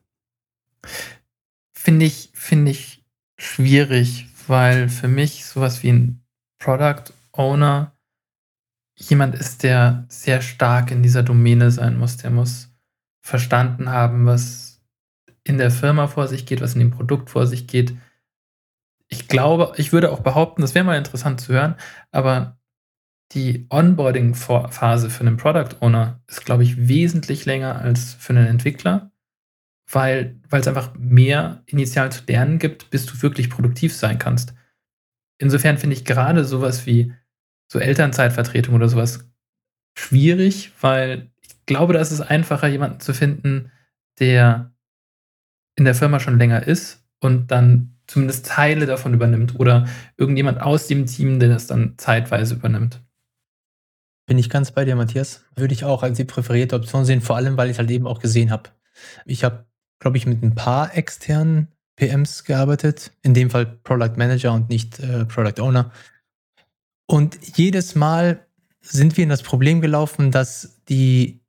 Finde 1.73 2.07
ich, 2.07 2.31
finde 2.35 2.71
ich 2.71 3.05
schwierig, 3.37 4.29
weil 4.47 4.89
für 4.89 5.09
mich 5.09 5.45
sowas 5.45 5.83
wie 5.83 5.91
ein 5.91 6.26
Product 6.59 7.13
Owner 7.33 7.93
jemand 8.97 9.35
ist, 9.35 9.63
der 9.63 10.07
sehr 10.09 10.41
stark 10.41 10.91
in 10.91 11.03
dieser 11.03 11.23
Domäne 11.23 11.71
sein 11.71 11.99
muss. 11.99 12.17
Der 12.17 12.31
muss 12.31 12.75
verstanden 13.21 13.91
haben, 13.91 14.27
was 14.27 14.81
in 15.45 15.59
der 15.59 15.71
Firma 15.71 16.07
vor 16.07 16.29
sich 16.29 16.47
geht, 16.47 16.61
was 16.61 16.75
in 16.75 16.81
dem 16.81 16.91
Produkt 16.91 17.31
vor 17.31 17.47
sich 17.47 17.67
geht 17.67 17.97
ich 19.09 19.29
glaube, 19.29 19.73
ich 19.77 19.93
würde 19.93 20.11
auch 20.11 20.21
behaupten, 20.21 20.63
das 20.63 20.75
wäre 20.75 20.85
mal 20.85 20.99
interessant 20.99 21.41
zu 21.41 21.53
hören, 21.53 21.77
aber 22.11 22.59
die 23.33 23.67
Onboarding-Phase 23.71 25.11
für 25.11 25.21
einen 25.21 25.37
Product 25.37 25.77
Owner 25.81 26.21
ist, 26.29 26.45
glaube 26.45 26.63
ich, 26.63 26.89
wesentlich 26.89 27.45
länger 27.45 27.81
als 27.81 28.15
für 28.15 28.33
einen 28.33 28.47
Entwickler, 28.47 29.11
weil, 29.91 30.41
weil 30.49 30.61
es 30.61 30.69
einfach 30.69 30.95
mehr 30.97 31.63
initial 31.67 32.11
zu 32.13 32.23
lernen 32.27 32.59
gibt, 32.59 32.91
bis 32.91 33.07
du 33.07 33.23
wirklich 33.23 33.51
produktiv 33.51 33.95
sein 33.95 34.19
kannst. 34.19 34.55
Insofern 35.39 35.79
finde 35.79 35.95
ich 35.95 36.05
gerade 36.05 36.45
sowas 36.45 36.87
wie 36.87 37.13
so 37.71 37.79
Elternzeitvertretung 37.79 38.75
oder 38.75 38.89
sowas 38.89 39.29
schwierig, 39.99 40.73
weil 40.81 41.31
ich 41.41 41.67
glaube, 41.67 41.93
da 41.93 42.01
ist 42.01 42.13
es 42.13 42.21
einfacher, 42.21 42.69
jemanden 42.69 43.01
zu 43.01 43.13
finden, 43.13 43.71
der 44.19 44.73
in 45.77 45.85
der 45.85 45.95
Firma 45.95 46.21
schon 46.21 46.39
länger 46.39 46.67
ist 46.67 47.05
und 47.21 47.51
dann 47.51 47.99
zumindest 48.07 48.47
Teile 48.47 48.87
davon 48.87 49.15
übernimmt 49.15 49.59
oder 49.59 49.87
irgendjemand 50.17 50.61
aus 50.61 50.87
dem 50.87 51.07
Team, 51.07 51.41
der 51.41 51.49
das 51.49 51.67
dann 51.67 51.95
zeitweise 51.99 52.55
übernimmt. 52.55 53.03
Bin 54.27 54.39
ich 54.39 54.51
ganz 54.51 54.73
bei 54.73 54.85
dir, 54.85 54.97
Matthias. 54.97 55.45
Würde 55.55 55.75
ich 55.75 55.85
auch 55.85 56.03
als 56.03 56.17
die 56.17 56.25
präferierte 56.25 56.77
Option 56.77 57.05
sehen, 57.05 57.21
vor 57.21 57.37
allem, 57.37 57.57
weil 57.57 57.71
ich 57.71 57.79
halt 57.79 57.91
eben 57.91 58.07
auch 58.07 58.21
gesehen 58.21 58.51
habe. 58.51 58.71
Ich 59.25 59.45
habe, 59.45 59.67
glaube 60.01 60.17
ich, 60.17 60.27
mit 60.27 60.43
ein 60.43 60.55
paar 60.55 60.97
externen 60.97 61.69
PMs 61.97 62.45
gearbeitet, 62.45 63.13
in 63.23 63.35
dem 63.35 63.51
Fall 63.51 63.67
Product 63.67 64.17
Manager 64.17 64.53
und 64.53 64.69
nicht 64.69 65.01
äh, 65.01 65.25
Product 65.25 65.61
Owner. 65.61 65.91
Und 67.07 67.39
jedes 67.57 67.95
Mal 67.95 68.47
sind 68.81 69.17
wir 69.17 69.25
in 69.25 69.31
das 69.31 69.43
Problem 69.43 69.81
gelaufen, 69.81 70.31
dass 70.31 70.83
die, 70.89 71.41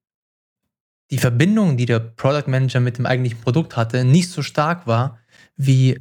die 1.11 1.17
Verbindung, 1.17 1.77
die 1.77 1.85
der 1.85 1.99
Product 1.99 2.47
Manager 2.47 2.79
mit 2.79 2.97
dem 2.97 3.05
eigentlichen 3.05 3.41
Produkt 3.41 3.75
hatte, 3.75 4.03
nicht 4.03 4.29
so 4.29 4.41
stark 4.41 4.87
war, 4.87 5.19
wie 5.55 5.99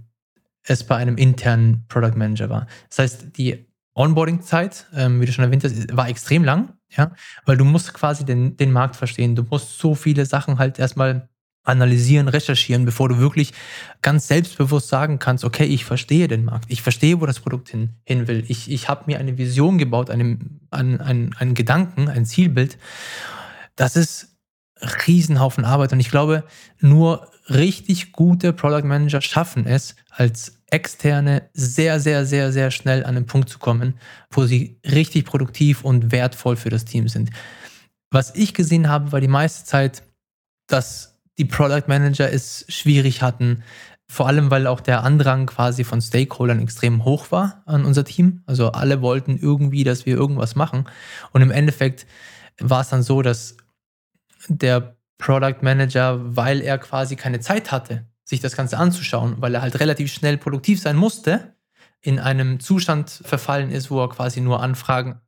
es 0.63 0.85
bei 0.85 0.97
einem 0.97 1.17
internen 1.17 1.85
Product 1.89 2.17
Manager 2.17 2.49
war. 2.51 2.67
Das 2.89 2.99
heißt, 2.99 3.37
die 3.37 3.67
Onboarding-Zeit, 3.95 4.87
ähm, 4.95 5.21
wie 5.21 5.27
du 5.27 5.33
schon 5.33 5.45
erwähnt 5.45 5.65
hast, 5.65 5.97
war 5.97 6.09
extrem 6.09 6.45
lang, 6.45 6.75
ja, 6.91 7.13
weil 7.47 7.57
du 7.57 7.65
musst 7.65 7.95
quasi 7.95 8.25
den, 8.25 8.57
den 8.57 8.73
Markt 8.73 8.97
verstehen. 8.97 9.35
Du 9.35 9.43
musst 9.43 9.79
so 9.79 9.95
viele 9.95 10.27
Sachen 10.27 10.59
halt 10.59 10.79
erstmal 10.79 11.29
analysieren, 11.67 12.29
recherchieren, 12.29 12.85
bevor 12.85 13.09
du 13.09 13.19
wirklich 13.19 13.53
ganz 14.03 14.29
selbstbewusst 14.29 14.89
sagen 14.89 15.19
kannst, 15.19 15.45
okay, 15.45 15.65
ich 15.65 15.85
verstehe 15.85 16.29
den 16.29 16.45
Markt, 16.45 16.71
ich 16.71 16.83
verstehe, 16.83 17.21
wo 17.21 17.27
das 17.27 17.41
Produkt 17.41 17.69
hin, 17.69 17.91
hin 18.05 18.29
will. 18.29 18.45
Ich, 18.49 18.71
ich 18.71 18.89
habe 18.89 19.05
mir 19.07 19.19
eine 19.19 19.37
Vision 19.37 19.77
gebaut, 19.79 20.11
einen, 20.11 20.61
einen, 20.71 21.01
einen, 21.35 21.55
Gedanken, 21.55 22.09
ein 22.09 22.25
Zielbild. 22.25 22.79
Das 23.75 23.97
ist 23.97 24.37
Riesenhaufen 25.07 25.65
Arbeit 25.65 25.93
und 25.93 26.01
ich 26.01 26.11
glaube, 26.11 26.45
nur 26.81 27.31
richtig 27.49 28.13
gute 28.13 28.53
Product 28.53 28.85
Manager 28.85 29.21
schaffen 29.21 29.67
es, 29.67 29.97
als 30.11 30.63
Externe 30.71 31.49
sehr, 31.53 32.01
sehr, 32.01 32.27
sehr, 32.27 32.53
sehr 32.53 32.71
schnell 32.71 33.05
an 33.05 33.15
den 33.15 33.27
Punkt 33.27 33.49
zu 33.49 33.59
kommen, 33.59 33.95
wo 34.31 34.47
sie 34.47 34.81
richtig 34.85 35.25
produktiv 35.25 35.85
und 35.85 36.13
wertvoll 36.13 36.57
für 36.57 36.71
das 36.71 36.85
Team 36.85 37.09
sind. 37.09 37.31
Was 38.11 38.35
ich 38.35 38.53
gesehen 38.55 38.89
habe, 38.89 39.13
war 39.13 39.21
die 39.21 39.29
meiste 39.29 39.65
Zeit, 39.65 40.03
dass 40.67 41.16
die 41.39 41.45
Product 41.45 41.85
Manager 41.87 42.33
es 42.33 42.65
schwierig 42.69 43.23
hatten, 43.23 43.63
vor 44.09 44.29
allem 44.29 44.51
weil 44.51 44.67
auch 44.67 44.81
der 44.81 45.03
Andrang 45.03 45.47
quasi 45.47 45.85
von 45.85 46.01
Stakeholdern 46.01 46.61
extrem 46.61 47.05
hoch 47.05 47.31
war 47.31 47.63
an 47.67 47.85
unser 47.85 48.05
Team. 48.05 48.43
Also 48.47 48.73
alle 48.73 49.03
wollten 49.03 49.37
irgendwie, 49.37 49.85
dass 49.85 50.07
wir 50.07 50.17
irgendwas 50.17 50.55
machen. 50.55 50.85
Und 51.33 51.43
im 51.43 51.51
Endeffekt 51.51 52.07
war 52.61 52.83
es 52.83 52.89
dann 52.89 53.03
so, 53.03 53.23
dass 53.23 53.57
der 54.49 54.97
Product 55.19 55.63
Manager, 55.63 56.37
weil 56.37 56.61
er 56.61 56.79
quasi 56.79 57.17
keine 57.17 57.41
Zeit 57.41 57.73
hatte, 57.73 58.07
sich 58.25 58.41
das 58.41 58.57
Ganze 58.57 58.79
anzuschauen, 58.79 59.37
weil 59.39 59.55
er 59.55 59.63
halt 59.63 59.81
relativ 59.81 60.13
schnell 60.13 60.37
produktiv 60.37 60.81
sein 60.81 60.97
musste, 60.97 61.57
in 62.01 62.21
einem 62.21 62.61
Zustand 62.61 63.11
verfallen 63.11 63.71
ist, 63.71 63.91
wo 63.91 64.01
er 64.01 64.09
quasi 64.09 64.41
nur 64.41 64.63
Anfragen 64.63 65.21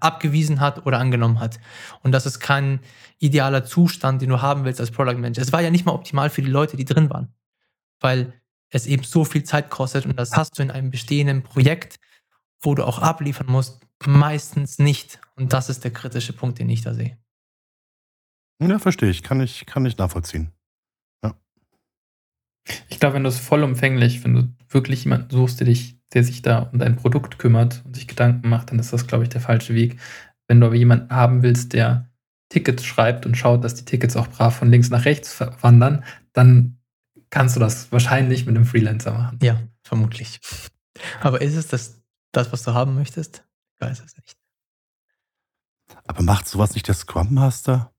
abgewiesen 0.00 0.60
hat 0.60 0.86
oder 0.86 0.98
angenommen 0.98 1.40
hat. 1.40 1.60
Und 2.02 2.12
das 2.12 2.26
ist 2.26 2.40
kein 2.40 2.80
idealer 3.18 3.64
Zustand, 3.64 4.22
den 4.22 4.30
du 4.30 4.42
haben 4.42 4.64
willst 4.64 4.80
als 4.80 4.90
Product 4.90 5.18
Manager. 5.18 5.42
Es 5.42 5.52
war 5.52 5.60
ja 5.60 5.70
nicht 5.70 5.84
mal 5.84 5.92
optimal 5.92 6.30
für 6.30 6.42
die 6.42 6.50
Leute, 6.50 6.76
die 6.76 6.84
drin 6.84 7.10
waren, 7.10 7.34
weil 8.00 8.32
es 8.70 8.86
eben 8.86 9.04
so 9.04 9.24
viel 9.24 9.44
Zeit 9.44 9.70
kostet 9.70 10.06
und 10.06 10.16
das 10.18 10.32
hast 10.32 10.58
du 10.58 10.62
in 10.62 10.70
einem 10.70 10.90
bestehenden 10.90 11.42
Projekt, 11.42 11.98
wo 12.60 12.74
du 12.74 12.84
auch 12.84 12.98
abliefern 12.98 13.46
musst, 13.48 13.80
meistens 14.06 14.78
nicht. 14.78 15.20
Und 15.36 15.52
das 15.52 15.68
ist 15.68 15.84
der 15.84 15.92
kritische 15.92 16.32
Punkt, 16.32 16.58
den 16.58 16.68
ich 16.68 16.82
da 16.82 16.94
sehe. 16.94 17.18
Ja, 18.60 18.78
verstehe 18.78 19.10
ich. 19.10 19.22
Kann 19.22 19.40
ich, 19.40 19.66
kann 19.66 19.86
ich 19.86 19.96
nachvollziehen. 19.98 20.52
Ja. 21.22 21.34
Ich 22.88 22.98
glaube, 22.98 23.14
wenn 23.14 23.22
du 23.22 23.28
es 23.28 23.38
vollumfänglich, 23.38 24.24
wenn 24.24 24.34
du 24.34 24.54
wirklich 24.68 25.04
jemanden 25.04 25.30
suchst, 25.30 25.60
der 25.60 25.66
dich, 25.66 25.97
der 26.14 26.24
sich 26.24 26.42
da 26.42 26.60
um 26.72 26.78
dein 26.78 26.96
Produkt 26.96 27.38
kümmert 27.38 27.82
und 27.84 27.94
sich 27.94 28.08
Gedanken 28.08 28.48
macht, 28.48 28.70
dann 28.70 28.78
ist 28.78 28.92
das, 28.92 29.06
glaube 29.06 29.24
ich, 29.24 29.30
der 29.30 29.40
falsche 29.40 29.74
Weg. 29.74 29.98
Wenn 30.46 30.60
du 30.60 30.66
aber 30.66 30.76
jemanden 30.76 31.14
haben 31.14 31.42
willst, 31.42 31.72
der 31.74 32.08
Tickets 32.48 32.84
schreibt 32.84 33.26
und 33.26 33.36
schaut, 33.36 33.62
dass 33.62 33.74
die 33.74 33.84
Tickets 33.84 34.16
auch 34.16 34.28
brav 34.28 34.56
von 34.56 34.70
links 34.70 34.88
nach 34.88 35.04
rechts 35.04 35.38
wandern, 35.60 36.04
dann 36.32 36.78
kannst 37.30 37.56
du 37.56 37.60
das 37.60 37.92
wahrscheinlich 37.92 38.46
mit 38.46 38.56
einem 38.56 38.64
Freelancer 38.64 39.12
machen. 39.12 39.38
Ja, 39.42 39.60
vermutlich. 39.82 40.40
Aber 41.20 41.42
ist 41.42 41.54
es 41.54 41.68
das, 41.68 42.00
das 42.32 42.52
was 42.52 42.62
du 42.62 42.72
haben 42.72 42.94
möchtest? 42.94 43.44
Ich 43.74 43.86
weiß 43.86 44.00
es 44.00 44.16
nicht. 44.16 44.36
Aber 46.06 46.22
macht 46.22 46.48
sowas 46.48 46.74
nicht 46.74 46.88
der 46.88 46.94
Scrum 46.94 47.34
Master? 47.34 47.92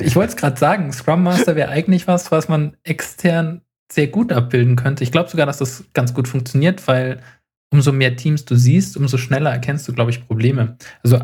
ich 0.00 0.16
wollte 0.16 0.30
es 0.30 0.36
gerade 0.36 0.58
sagen, 0.58 0.92
Scrum 0.92 1.22
Master 1.22 1.54
wäre 1.56 1.68
eigentlich 1.68 2.06
was, 2.06 2.32
was 2.32 2.48
man 2.48 2.76
extern 2.82 3.62
sehr 3.90 4.08
gut 4.08 4.32
abbilden 4.32 4.76
könnte. 4.76 5.04
Ich 5.04 5.12
glaube 5.12 5.30
sogar, 5.30 5.46
dass 5.46 5.58
das 5.58 5.84
ganz 5.92 6.14
gut 6.14 6.28
funktioniert, 6.28 6.86
weil 6.86 7.20
umso 7.72 7.92
mehr 7.92 8.16
Teams 8.16 8.44
du 8.44 8.56
siehst, 8.56 8.96
umso 8.96 9.16
schneller 9.16 9.50
erkennst 9.50 9.86
du, 9.88 9.92
glaube 9.92 10.10
ich, 10.10 10.26
Probleme. 10.26 10.76
Also 11.02 11.20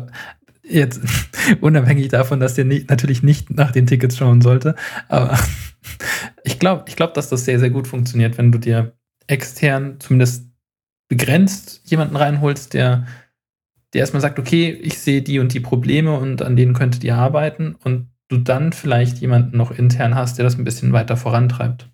jetzt 0.63 1.01
unabhängig 1.61 2.09
davon, 2.09 2.39
dass 2.39 2.55
der 2.55 2.65
nicht, 2.65 2.89
natürlich 2.89 3.23
nicht 3.23 3.49
nach 3.49 3.71
den 3.71 3.87
Tickets 3.87 4.17
schauen 4.17 4.41
sollte, 4.41 4.75
aber 5.07 5.37
ich 6.43 6.59
glaube, 6.59 6.85
ich 6.87 6.95
glaube, 6.95 7.13
dass 7.13 7.29
das 7.29 7.45
sehr, 7.45 7.59
sehr 7.59 7.69
gut 7.69 7.87
funktioniert, 7.87 8.37
wenn 8.37 8.51
du 8.51 8.59
dir 8.59 8.93
extern 9.27 9.99
zumindest 9.99 10.45
begrenzt 11.09 11.81
jemanden 11.85 12.15
reinholst, 12.15 12.73
der 12.73 13.05
der 13.93 14.01
erstmal 14.01 14.21
sagt, 14.21 14.39
okay, 14.39 14.69
ich 14.69 14.99
sehe 14.99 15.21
die 15.21 15.39
und 15.39 15.53
die 15.53 15.59
Probleme 15.59 16.17
und 16.17 16.41
an 16.41 16.55
denen 16.55 16.73
könntet 16.73 17.03
ihr 17.03 17.15
arbeiten 17.15 17.75
und 17.83 18.09
du 18.27 18.37
dann 18.37 18.73
vielleicht 18.73 19.19
jemanden 19.19 19.57
noch 19.57 19.71
intern 19.71 20.15
hast, 20.15 20.37
der 20.37 20.43
das 20.43 20.57
ein 20.57 20.65
bisschen 20.65 20.91
weiter 20.91 21.15
vorantreibt. 21.15 21.89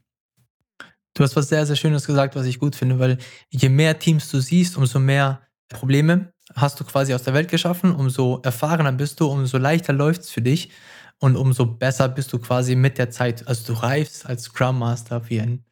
Du 1.13 1.23
hast 1.23 1.35
was 1.35 1.49
sehr, 1.49 1.65
sehr 1.65 1.75
Schönes 1.75 2.07
gesagt, 2.07 2.35
was 2.35 2.47
ich 2.47 2.59
gut 2.59 2.75
finde, 2.75 2.97
weil 2.97 3.19
je 3.49 3.69
mehr 3.69 3.99
Teams 3.99 4.31
du 4.31 4.39
siehst, 4.39 4.77
umso 4.77 4.99
mehr 4.99 5.41
Probleme 5.69 6.33
hast 6.55 6.79
du 6.79 6.83
quasi 6.83 7.13
aus 7.13 7.21
der 7.23 7.35
Welt 7.35 7.49
geschaffen, 7.49 7.93
umso 7.93 8.41
erfahrener 8.43 8.91
bist 8.91 9.19
du, 9.19 9.27
umso 9.27 9.57
leichter 9.57 9.93
läuft 9.93 10.21
es 10.21 10.31
für 10.31 10.41
dich 10.41 10.71
und 11.19 11.35
umso 11.35 11.65
besser 11.65 12.07
bist 12.09 12.33
du 12.33 12.39
quasi 12.39 12.75
mit 12.75 12.97
der 12.97 13.11
Zeit. 13.11 13.47
Also 13.47 13.73
du 13.73 13.79
reifst 13.79 14.25
als 14.25 14.45
Scrum 14.45 14.79
Master 14.79 15.29
wie 15.29 15.39
ein 15.39 15.63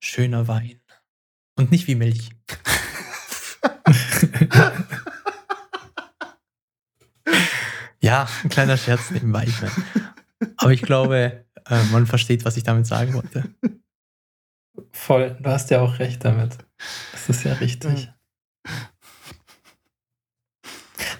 schöner 0.00 0.48
Wein 0.48 0.80
und 1.56 1.70
nicht 1.70 1.86
wie 1.86 1.94
Milch. 1.94 2.28
ja, 8.00 8.28
ein 8.42 8.50
kleiner 8.50 8.76
Scherz 8.76 9.10
nebenbei. 9.10 9.46
Ne? 9.46 9.70
Aber 10.58 10.72
ich 10.72 10.82
glaube, 10.82 11.46
äh, 11.66 11.82
man 11.90 12.06
versteht, 12.06 12.44
was 12.44 12.58
ich 12.58 12.64
damit 12.64 12.86
sagen 12.86 13.14
wollte. 13.14 13.48
Voll, 14.92 15.36
du 15.40 15.50
hast 15.50 15.70
ja 15.70 15.80
auch 15.80 15.98
recht 15.98 16.24
damit. 16.24 16.58
Das 17.12 17.28
ist 17.28 17.44
ja 17.44 17.54
richtig. 17.54 18.10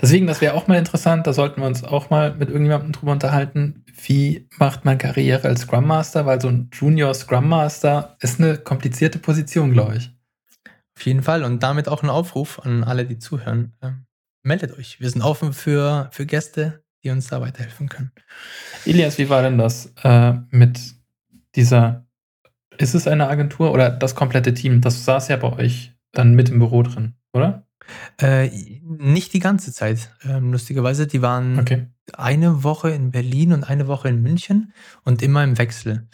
Deswegen, 0.00 0.26
das 0.26 0.40
wäre 0.40 0.54
auch 0.54 0.66
mal 0.66 0.78
interessant, 0.78 1.26
da 1.26 1.32
sollten 1.32 1.60
wir 1.60 1.66
uns 1.66 1.84
auch 1.84 2.08
mal 2.08 2.34
mit 2.34 2.48
irgendjemandem 2.48 2.92
drüber 2.92 3.12
unterhalten, 3.12 3.84
wie 4.06 4.48
macht 4.58 4.84
man 4.84 4.96
Karriere 4.96 5.48
als 5.48 5.62
Scrum 5.62 5.86
Master, 5.86 6.24
weil 6.24 6.40
so 6.40 6.48
ein 6.48 6.70
Junior 6.72 7.12
Scrum 7.12 7.48
Master 7.48 8.16
ist 8.20 8.40
eine 8.40 8.56
komplizierte 8.56 9.18
Position, 9.18 9.72
glaube 9.72 9.96
ich. 9.96 10.10
Auf 10.96 11.04
jeden 11.04 11.22
Fall 11.22 11.44
und 11.44 11.62
damit 11.62 11.88
auch 11.88 12.02
ein 12.02 12.10
Aufruf 12.10 12.60
an 12.60 12.82
alle, 12.84 13.04
die 13.04 13.18
zuhören. 13.18 13.74
Ähm, 13.82 14.06
meldet 14.42 14.76
euch. 14.78 15.00
Wir 15.00 15.10
sind 15.10 15.22
offen 15.22 15.52
für, 15.52 16.08
für 16.12 16.24
Gäste, 16.24 16.82
die 17.02 17.10
uns 17.10 17.28
da 17.28 17.40
weiterhelfen 17.40 17.88
können. 17.88 18.12
Elias, 18.86 19.18
wie 19.18 19.28
war 19.28 19.42
denn 19.42 19.58
das 19.58 19.92
äh, 20.02 20.32
mit 20.50 20.80
dieser, 21.54 22.06
ist 22.80 22.94
es 22.94 23.06
eine 23.06 23.28
Agentur 23.28 23.72
oder 23.72 23.90
das 23.90 24.14
komplette 24.14 24.54
Team? 24.54 24.80
Das 24.80 25.04
saß 25.04 25.28
ja 25.28 25.36
bei 25.36 25.52
euch 25.52 25.92
dann 26.12 26.34
mit 26.34 26.48
im 26.48 26.58
Büro 26.58 26.82
drin, 26.82 27.14
oder? 27.32 27.66
Äh, 28.18 28.50
nicht 28.82 29.32
die 29.32 29.38
ganze 29.38 29.72
Zeit, 29.72 30.10
ähm, 30.24 30.52
lustigerweise. 30.52 31.06
Die 31.06 31.22
waren 31.22 31.58
okay. 31.58 31.88
eine 32.12 32.62
Woche 32.62 32.90
in 32.90 33.10
Berlin 33.10 33.52
und 33.52 33.64
eine 33.64 33.88
Woche 33.88 34.08
in 34.08 34.22
München 34.22 34.72
und 35.04 35.22
immer 35.22 35.44
im 35.44 35.58
Wechsel. 35.58 36.08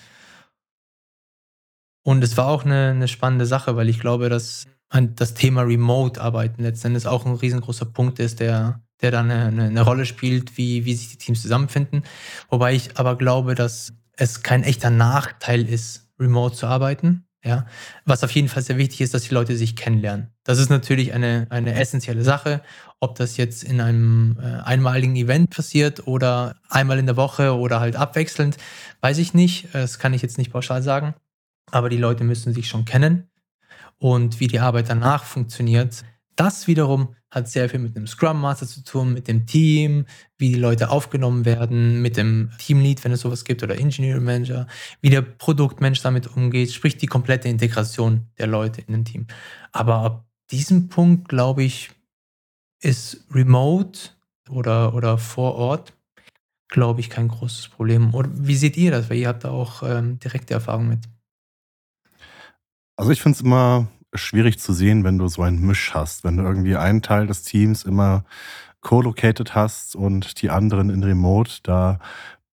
Und 2.03 2.23
es 2.23 2.37
war 2.37 2.47
auch 2.47 2.65
eine, 2.65 2.91
eine 2.91 3.09
spannende 3.09 3.47
Sache, 3.47 3.77
weil 3.77 3.89
ich 3.89 3.99
glaube, 3.99 4.29
dass 4.29 4.67
das 4.91 5.35
Thema 5.35 5.63
Remote-Arbeiten 5.63 6.63
letztendlich 6.63 7.07
auch 7.07 7.27
ein 7.27 7.35
riesengroßer 7.35 7.87
Punkt 7.87 8.21
ist, 8.21 8.39
der, 8.39 8.81
der 9.03 9.11
dann 9.11 9.31
eine, 9.31 9.65
eine, 9.65 9.83
Rolle 9.83 10.07
spielt, 10.07 10.57
wie, 10.57 10.85
wie 10.85 10.95
sich 10.95 11.11
die 11.11 11.19
Teams 11.19 11.43
zusammenfinden. 11.43 12.05
Wobei 12.49 12.75
ich 12.75 12.97
aber 12.97 13.17
glaube, 13.17 13.57
dass 13.57 13.93
es 14.13 14.43
kein 14.45 14.63
echter 14.63 14.91
Nachteil 14.91 15.69
ist, 15.69 16.06
remote 16.19 16.55
zu 16.55 16.67
arbeiten. 16.67 17.27
Ja, 17.45 17.65
was 18.05 18.25
auf 18.25 18.33
jeden 18.33 18.49
Fall 18.49 18.63
sehr 18.65 18.77
wichtig 18.77 19.03
ist, 19.03 19.15
dass 19.15 19.23
die 19.23 19.35
Leute 19.35 19.57
sich 19.57 19.77
kennenlernen. 19.77 20.33
Das 20.43 20.59
ist 20.59 20.69
natürlich 20.69 21.13
eine, 21.13 21.47
eine 21.51 21.75
essentielle 21.79 22.25
Sache. 22.25 22.61
Ob 22.99 23.15
das 23.15 23.37
jetzt 23.37 23.63
in 23.63 23.81
einem 23.81 24.37
äh, 24.41 24.63
einmaligen 24.63 25.15
Event 25.15 25.51
passiert 25.51 26.09
oder 26.09 26.57
einmal 26.69 26.99
in 26.99 27.07
der 27.07 27.17
Woche 27.17 27.57
oder 27.57 27.79
halt 27.79 27.95
abwechselnd, 27.95 28.57
weiß 29.01 29.19
ich 29.19 29.33
nicht. 29.33 29.69
Das 29.73 30.01
kann 30.01 30.13
ich 30.13 30.23
jetzt 30.23 30.39
nicht 30.39 30.51
pauschal 30.51 30.83
sagen. 30.83 31.15
Aber 31.71 31.89
die 31.89 31.99
Leute 31.99 32.25
müssen 32.25 32.53
sich 32.53 32.69
schon 32.69 32.85
kennen. 32.85 33.31
Und 33.99 34.41
wie 34.41 34.49
die 34.49 34.59
Arbeit 34.61 34.89
danach 34.89 35.23
funktioniert, 35.23 36.03
das 36.37 36.67
wiederum 36.67 37.15
hat 37.31 37.49
sehr 37.49 37.69
viel 37.69 37.81
mit 37.81 37.97
einem 37.97 38.07
Scrum 38.07 38.41
Master 38.41 38.67
zu 38.67 38.85
tun, 38.85 39.13
mit 39.13 39.27
dem 39.29 39.47
Team, 39.47 40.07
wie 40.39 40.51
die 40.51 40.61
Leute 40.61 40.91
aufgenommen 40.91 41.45
werden, 41.45 42.01
mit 42.01 42.17
dem 42.17 42.51
Teamlead, 42.59 43.03
wenn 43.05 43.13
es 43.13 43.21
sowas 43.21 43.45
gibt, 43.45 43.63
oder 43.63 43.79
Engineering 43.79 44.25
Manager, 44.25 44.67
wie 45.01 45.11
der 45.11 45.23
Produktmensch 45.23 46.01
damit 46.03 46.35
umgeht, 46.37 46.73
sprich 46.73 46.97
die 46.97 47.07
komplette 47.07 47.49
Integration 47.49 48.27
der 48.39 48.47
Leute 48.47 48.83
in 48.83 48.95
ein 48.95 49.05
Team. 49.05 49.27
Aber 49.73 49.97
ab 49.97 50.25
diesem 50.51 50.89
Punkt, 50.89 51.29
glaube 51.29 51.65
ich, 51.65 51.91
ist 52.81 53.27
Remote 53.33 54.11
oder, 54.49 54.95
oder 54.95 55.19
vor 55.19 55.57
Ort, 55.57 55.93
glaube 56.69 57.01
ich, 57.01 57.11
kein 57.11 57.29
großes 57.29 57.69
Problem. 57.69 58.15
Oder 58.15 58.31
wie 58.33 58.57
seht 58.57 58.77
ihr 58.77 58.91
das? 58.91 59.11
Weil 59.11 59.19
ihr 59.19 59.29
habt 59.29 59.45
da 59.45 59.51
auch 59.51 59.83
ähm, 59.83 60.19
direkte 60.19 60.55
Erfahrung 60.55 60.89
mit. 60.89 61.01
Also 62.97 63.11
ich 63.11 63.21
finde 63.21 63.37
es 63.37 63.43
immer 63.43 63.89
schwierig 64.17 64.59
zu 64.59 64.73
sehen, 64.73 65.05
wenn 65.05 65.19
du 65.19 65.29
so 65.29 65.43
einen 65.43 65.65
Misch 65.65 65.95
hast. 65.95 66.25
Wenn 66.25 66.37
du 66.37 66.43
irgendwie 66.43 66.77
einen 66.77 67.03
Teil 67.03 67.27
des 67.27 67.43
Teams 67.43 67.85
immer 67.85 68.25
co-located 68.81 69.55
hast 69.55 69.97
und 69.97 70.43
die 70.43 70.51
anderen 70.51 70.91
in 70.91 71.03
Remote, 71.03 71.59
da 71.63 71.99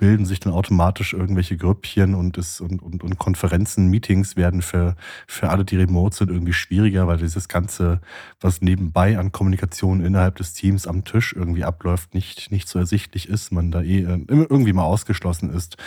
bilden 0.04 0.26
sich 0.26 0.42
dann 0.42 0.52
automatisch 0.52 1.14
irgendwelche 1.14 1.56
Grüppchen 1.56 2.14
und, 2.14 2.38
ist, 2.38 2.60
und, 2.60 2.82
und, 2.82 3.04
und 3.04 3.18
Konferenzen, 3.20 3.88
Meetings 3.88 4.36
werden 4.36 4.62
für, 4.62 4.96
für 5.28 5.50
alle, 5.50 5.64
die 5.64 5.78
remote 5.78 6.16
sind, 6.16 6.30
irgendwie 6.30 6.52
schwieriger, 6.52 7.08
weil 7.08 7.18
dieses 7.18 7.48
Ganze, 7.48 8.02
was 8.42 8.62
nebenbei 8.62 9.18
an 9.18 9.32
Kommunikation 9.32 10.04
innerhalb 10.04 10.36
des 10.36 10.54
Teams 10.54 10.88
am 10.88 11.06
Tisch 11.06 11.32
irgendwie 11.32 11.64
abläuft, 11.64 12.16
nicht, 12.16 12.52
nicht 12.52 12.68
so 12.68 12.80
ersichtlich 12.80 13.30
ist, 13.30 13.54
man 13.54 13.72
da 13.72 13.82
eh 13.82 14.00
äh, 14.02 14.26
irgendwie 14.28 14.74
mal 14.74 14.84
ausgeschlossen 14.84 15.50
ist 15.50 15.78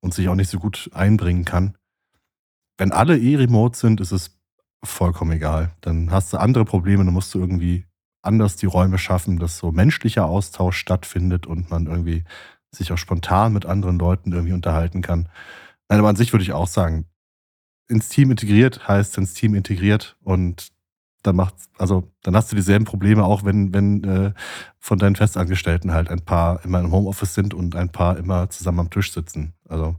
und 0.00 0.14
sich 0.14 0.30
auch 0.30 0.34
nicht 0.34 0.48
so 0.48 0.58
gut 0.58 0.88
einbringen 0.94 1.44
kann. 1.44 1.76
Wenn 2.78 2.92
alle 2.92 3.18
eh 3.18 3.36
remote 3.36 3.76
sind, 3.76 4.00
ist 4.00 4.12
es 4.12 4.37
vollkommen 4.82 5.32
egal. 5.32 5.72
Dann 5.80 6.10
hast 6.10 6.32
du 6.32 6.38
andere 6.38 6.64
Probleme, 6.64 7.04
dann 7.04 7.14
musst 7.14 7.34
du 7.34 7.40
irgendwie 7.40 7.86
anders 8.22 8.56
die 8.56 8.66
Räume 8.66 8.98
schaffen, 8.98 9.38
dass 9.38 9.58
so 9.58 9.72
menschlicher 9.72 10.26
Austausch 10.26 10.76
stattfindet 10.76 11.46
und 11.46 11.70
man 11.70 11.86
irgendwie 11.86 12.24
sich 12.70 12.92
auch 12.92 12.98
spontan 12.98 13.52
mit 13.52 13.66
anderen 13.66 13.98
Leuten 13.98 14.32
irgendwie 14.32 14.52
unterhalten 14.52 15.02
kann. 15.02 15.28
Nein, 15.88 16.00
aber 16.00 16.08
an 16.08 16.16
sich 16.16 16.32
würde 16.32 16.42
ich 16.42 16.52
auch 16.52 16.66
sagen, 16.66 17.06
ins 17.88 18.08
Team 18.08 18.30
integriert 18.30 18.86
heißt 18.86 19.16
ins 19.16 19.34
Team 19.34 19.54
integriert 19.54 20.16
und 20.22 20.68
dann 21.22 21.36
macht's, 21.36 21.68
also 21.78 22.12
dann 22.22 22.36
hast 22.36 22.52
du 22.52 22.56
dieselben 22.56 22.84
Probleme, 22.84 23.24
auch 23.24 23.44
wenn, 23.44 23.72
wenn 23.74 24.04
äh, 24.04 24.32
von 24.78 24.98
deinen 24.98 25.16
Festangestellten 25.16 25.92
halt 25.92 26.10
ein 26.10 26.24
paar 26.24 26.64
immer 26.64 26.80
im 26.80 26.92
Homeoffice 26.92 27.34
sind 27.34 27.54
und 27.54 27.74
ein 27.74 27.90
paar 27.90 28.16
immer 28.18 28.50
zusammen 28.50 28.80
am 28.80 28.90
Tisch 28.90 29.12
sitzen. 29.12 29.54
Also 29.68 29.96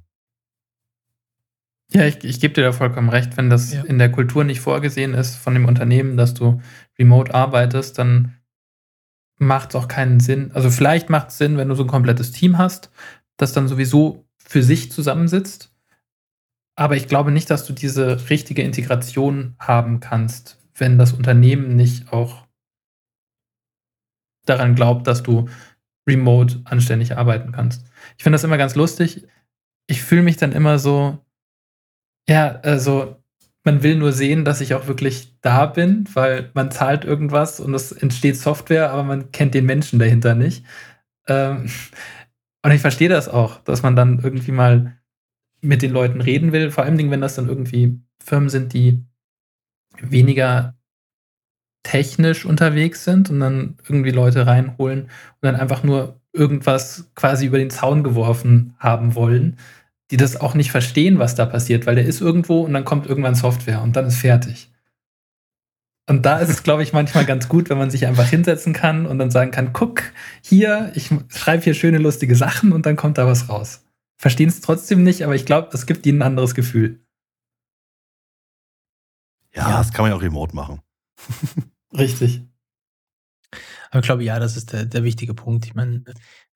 ja, 1.92 2.06
ich, 2.06 2.24
ich 2.24 2.40
gebe 2.40 2.54
dir 2.54 2.64
da 2.64 2.72
vollkommen 2.72 3.10
recht. 3.10 3.36
Wenn 3.38 3.50
das 3.50 3.74
ja. 3.74 3.84
in 3.84 3.98
der 3.98 4.12
Kultur 4.12 4.44
nicht 4.44 4.62
vorgesehen 4.62 5.14
ist 5.14 5.36
von 5.36 5.54
dem 5.54 5.66
Unternehmen, 5.66 6.18
dass 6.18 6.34
du 6.34 6.62
remote 6.98 7.34
arbeitest, 7.34 7.98
dann 7.98 8.36
macht 9.40 9.70
es 9.70 9.76
auch 9.76 9.88
keinen 9.88 10.20
Sinn. 10.20 10.52
Also 10.54 10.70
vielleicht 10.70 11.10
macht 11.10 11.30
es 11.30 11.38
Sinn, 11.38 11.58
wenn 11.58 11.70
du 11.70 11.76
so 11.76 11.84
ein 11.84 11.90
komplettes 11.90 12.32
Team 12.32 12.58
hast, 12.58 12.92
das 13.38 13.54
dann 13.54 13.68
sowieso 13.68 14.28
für 14.38 14.62
sich 14.62 14.92
zusammensitzt. 14.92 15.74
Aber 16.76 16.96
ich 16.96 17.08
glaube 17.08 17.32
nicht, 17.32 17.50
dass 17.50 17.66
du 17.66 17.74
diese 17.74 18.30
richtige 18.30 18.62
Integration 18.62 19.56
haben 19.60 20.00
kannst, 20.00 20.60
wenn 20.76 20.98
das 20.98 21.14
Unternehmen 21.14 21.76
nicht 21.76 22.14
auch 22.14 22.48
daran 24.46 24.76
glaubt, 24.76 25.08
dass 25.08 25.24
du 25.24 25.50
remote 26.08 26.62
anständig 26.66 27.18
arbeiten 27.18 27.52
kannst. 27.52 27.86
Ich 28.18 28.24
finde 28.24 28.36
das 28.36 28.44
immer 28.44 28.58
ganz 28.58 28.76
lustig. 28.76 29.28
Ich 29.88 30.02
fühle 30.02 30.24
mich 30.24 30.38
dann 30.38 30.52
immer 30.52 30.80
so, 30.80 31.20
ja, 32.30 32.60
also 32.62 33.18
man 33.64 33.82
will 33.82 33.96
nur 33.96 34.14
sehen, 34.14 34.46
dass 34.46 34.62
ich 34.62 34.76
auch 34.76 34.88
wirklich 34.88 35.36
da 35.42 35.66
bin, 35.66 36.06
weil 36.14 36.52
man 36.54 36.70
zahlt 36.72 37.04
irgendwas 37.04 37.60
und 37.60 37.74
es 37.74 37.92
entsteht 37.92 38.38
Software, 38.38 38.92
aber 38.92 39.04
man 39.04 39.32
kennt 39.32 39.56
den 39.56 39.66
Menschen 39.66 39.98
dahinter 39.98 40.36
nicht. 40.36 40.64
Ähm, 41.28 41.70
und 42.64 42.72
ich 42.72 42.82
verstehe 42.82 43.10
das 43.10 43.30
auch, 43.30 43.60
dass 43.64 43.82
man 43.82 43.96
dann 43.96 44.20
irgendwie 44.20 44.52
mal 44.52 44.96
mit 45.62 45.82
den 45.82 45.92
Leuten 45.92 46.22
reden 46.22 46.52
will, 46.52 46.70
vor 46.72 46.84
allem 46.84 47.12
wenn 47.12 47.22
das 47.22 47.36
dann 47.36 47.50
irgendwie 47.50 48.00
Firmen 48.24 48.50
sind, 48.50 48.74
die 48.74 49.04
weniger 50.00 50.78
technisch 51.82 52.46
unterwegs 52.46 53.04
sind 53.06 53.32
und 53.32 53.40
dann 53.40 53.78
irgendwie 53.88 54.12
Leute 54.12 54.46
reinholen 54.46 55.04
und 55.04 55.10
dann 55.42 55.56
einfach 55.56 55.84
nur 55.84 56.22
irgendwas 56.32 57.10
quasi 57.16 57.48
über 57.48 57.58
den 57.58 57.72
Zaun 57.72 58.04
geworfen 58.04 58.76
haben 58.78 59.16
wollen 59.16 59.58
die 60.12 60.18
das 60.18 60.40
auch 60.40 60.56
nicht 60.56 60.72
verstehen, 60.72 61.20
was 61.20 61.36
da 61.36 61.46
passiert, 61.46 61.86
weil 61.86 61.96
der 61.96 62.06
ist 62.06 62.22
irgendwo 62.22 62.62
und 62.62 62.74
dann 62.74 62.86
kommt 62.86 63.08
irgendwann 63.08 63.36
Software 63.36 63.82
und 63.82 63.96
dann 63.96 64.08
ist 64.08 64.18
fertig. 64.18 64.72
Und 66.08 66.26
da 66.26 66.40
ist 66.40 66.50
es, 66.50 66.64
glaube 66.64 66.82
ich, 66.82 66.92
manchmal 66.92 67.24
ganz 67.26 67.48
gut, 67.48 67.70
wenn 67.70 67.78
man 67.78 67.92
sich 67.92 68.08
einfach 68.08 68.28
hinsetzen 68.28 68.74
kann 68.74 69.06
und 69.06 69.20
dann 69.20 69.30
sagen 69.30 69.52
kann, 69.52 69.74
guck, 69.74 70.02
hier, 70.42 70.92
ich 70.96 71.12
schreibe 71.28 71.64
hier 71.64 71.76
schöne, 71.76 72.00
lustige 72.00 72.36
Sachen 72.36 72.72
und 72.72 72.88
dann 72.88 72.96
kommt 72.96 73.20
da 73.20 73.28
was 73.28 73.48
raus. 73.48 73.86
Verstehen 74.18 74.50
es 74.50 74.60
trotzdem 74.60 75.04
nicht, 75.04 75.24
aber 75.24 75.36
ich 75.36 75.46
glaube, 75.46 75.70
das 75.72 75.86
gibt 75.86 76.08
ihnen 76.08 76.24
ein 76.24 76.28
anderes 76.28 76.56
Gefühl. 76.56 77.00
Ja, 79.54 79.70
ja, 79.70 79.78
das 79.78 79.94
kann 79.94 80.04
man 80.04 80.12
ja 80.12 80.18
auch 80.18 80.22
remote 80.24 80.56
machen. 80.56 80.82
Richtig. 81.98 82.42
Aber 83.92 84.00
ich 84.00 84.06
glaube, 84.06 84.24
ja, 84.24 84.40
das 84.40 84.58
ist 84.58 84.74
der, 84.74 84.86
der 84.86 85.04
wichtige 85.04 85.36
Punkt. 85.36 85.66
Ich 85.66 85.76
meine, 85.76 86.04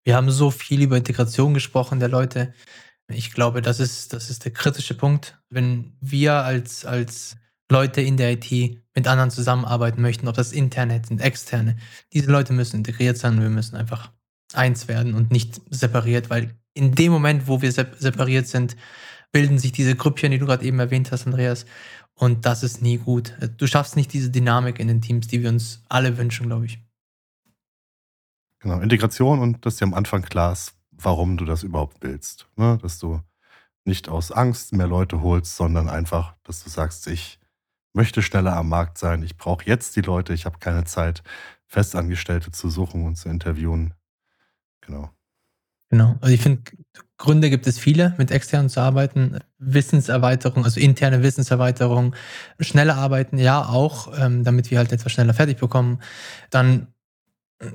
wir 0.04 0.16
haben 0.16 0.32
so 0.32 0.52
viel 0.52 0.82
über 0.82 0.98
Integration 0.98 1.54
gesprochen 1.54 2.00
der 2.00 2.10
Leute. 2.10 2.54
Ich 3.08 3.34
glaube, 3.34 3.62
das 3.62 3.80
ist, 3.80 4.14
das 4.14 4.30
ist 4.30 4.46
der 4.46 4.54
kritische 4.54 4.96
Punkt. 4.96 5.40
Wenn 5.50 5.98
wir 6.00 6.34
als, 6.34 6.86
als 6.86 7.36
Leute 7.70 8.02
in 8.02 8.18
der 8.18 8.34
IT 8.34 8.52
mit 8.96 9.08
anderen 9.08 9.32
zusammenarbeiten 9.32 10.02
möchten, 10.02 10.28
ob 10.28 10.36
das 10.36 10.52
interne 10.52 11.02
sind, 11.06 11.22
externe, 11.22 11.78
diese 12.14 12.32
Leute 12.32 12.54
müssen 12.54 12.78
integriert 12.78 13.18
sein. 13.18 13.42
Wir 13.42 13.50
müssen 13.50 13.76
einfach 13.76 14.12
eins 14.54 14.88
werden 14.88 15.16
und 15.16 15.32
nicht 15.32 15.62
separiert, 15.70 16.30
weil 16.30 16.56
in 16.74 16.94
dem 16.94 17.12
Moment, 17.12 17.48
wo 17.48 17.62
wir 17.62 17.72
separiert 17.72 18.48
sind, 18.48 18.76
bilden 19.32 19.58
sich 19.58 19.72
diese 19.72 19.96
Grüppchen, 19.96 20.32
die 20.32 20.38
du 20.38 20.46
gerade 20.46 20.66
eben 20.66 20.80
erwähnt 20.80 21.12
hast, 21.12 21.26
Andreas. 21.26 21.66
Und 22.14 22.46
das 22.46 22.64
ist 22.64 22.82
nie 22.82 22.98
gut. 22.98 23.34
Du 23.58 23.66
schaffst 23.66 23.96
nicht 23.96 24.14
diese 24.14 24.30
Dynamik 24.30 24.80
in 24.80 24.88
den 24.88 25.02
Teams, 25.02 25.28
die 25.28 25.42
wir 25.42 25.50
uns 25.50 25.84
alle 25.90 26.18
wünschen, 26.18 26.48
glaube 26.48 26.68
ich. 26.68 26.80
Genau, 28.60 28.80
Integration 28.80 29.40
und 29.40 29.66
dass 29.66 29.78
dir 29.78 29.86
am 29.86 29.94
Anfang 29.94 30.22
klar 30.22 30.54
ist, 30.54 30.74
warum 30.98 31.38
du 31.38 31.46
das 31.46 31.64
überhaupt 31.64 31.98
willst. 32.02 32.48
Ne? 32.56 32.78
Dass 32.82 33.00
du 33.00 33.22
nicht 33.86 34.10
aus 34.10 34.32
Angst 34.32 34.74
mehr 34.74 34.88
Leute 34.88 35.22
holst, 35.22 35.56
sondern 35.56 35.90
einfach, 35.90 36.36
dass 36.44 36.64
du 36.64 36.70
sagst, 36.70 37.08
ich 37.08 37.40
möchte 37.94 38.22
schneller 38.22 38.56
am 38.56 38.70
Markt 38.70 38.98
sein, 38.98 39.24
ich 39.24 39.38
brauche 39.38 39.66
jetzt 39.66 39.96
die 39.96 40.02
Leute, 40.02 40.34
ich 40.34 40.46
habe 40.46 40.60
keine 40.60 40.86
Zeit, 40.86 41.24
Festangestellte 41.68 42.52
zu 42.52 42.70
suchen 42.70 43.06
und 43.06 43.16
zu 43.16 43.30
interviewen. 43.30 43.94
Genau. 44.82 45.10
Genau. 45.90 46.16
Also 46.22 46.34
ich 46.34 46.42
finde, 46.42 46.64
Gründe 47.18 47.50
gibt 47.50 47.68
es 47.68 47.78
viele, 47.78 48.16
mit 48.18 48.32
externen 48.32 48.68
zu 48.68 48.82
arbeiten. 48.82 49.40
Wissenserweiterung, 49.60 50.66
also 50.66 50.80
interne 50.80 51.22
Wissenserweiterung, 51.22 52.16
schneller 52.60 52.96
arbeiten, 52.96 53.38
ja, 53.38 53.64
auch, 53.64 54.12
ähm, 54.20 54.44
damit 54.44 54.72
wir 54.72 54.80
halt 54.80 54.92
etwas 54.92 55.12
schneller 55.12 55.34
fertig 55.34 55.58
bekommen. 55.60 56.00
Dann, 56.50 56.88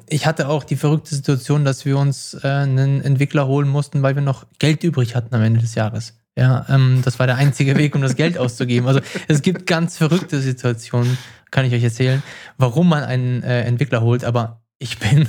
ich 0.09 0.27
hatte 0.27 0.49
auch 0.49 0.65
die 0.65 0.77
verrückte 0.77 1.15
Situation, 1.15 1.65
dass 1.65 1.85
wir 1.85 1.99
uns 1.99 2.35
äh, 2.43 2.49
einen 2.49 3.03
Entwickler 3.03 3.47
holen 3.47 3.69
mussten, 3.69 4.03
weil 4.03 4.15
wir 4.15 4.23
noch 4.23 4.47
Geld 4.59 4.85
übrig 4.85 5.15
hatten 5.15 5.35
am 5.35 5.43
Ende 5.43 5.61
des 5.61 5.75
Jahres. 5.75 6.15
Ja, 6.37 6.67
ähm, 6.69 7.03
das 7.05 7.19
war 7.19 7.27
der 7.27 7.37
einzige 7.37 7.77
Weg, 7.77 7.95
um 7.95 8.03
das 8.03 8.15
Geld 8.15 8.39
auszugeben. 8.39 8.87
Also 8.87 9.01
es 9.27 9.43
gibt 9.43 9.67
ganz 9.67 9.97
verrückte 9.97 10.41
Situationen, 10.41 11.19
kann 11.51 11.65
ich 11.65 11.73
euch 11.73 11.83
erzählen, 11.83 12.23
warum 12.59 12.89
man 12.89 13.03
einen 13.03 13.43
äh, 13.43 13.63
Entwickler 13.63 14.03
holt, 14.03 14.25
aber 14.25 14.63
ich 14.79 14.99
bin 14.99 15.29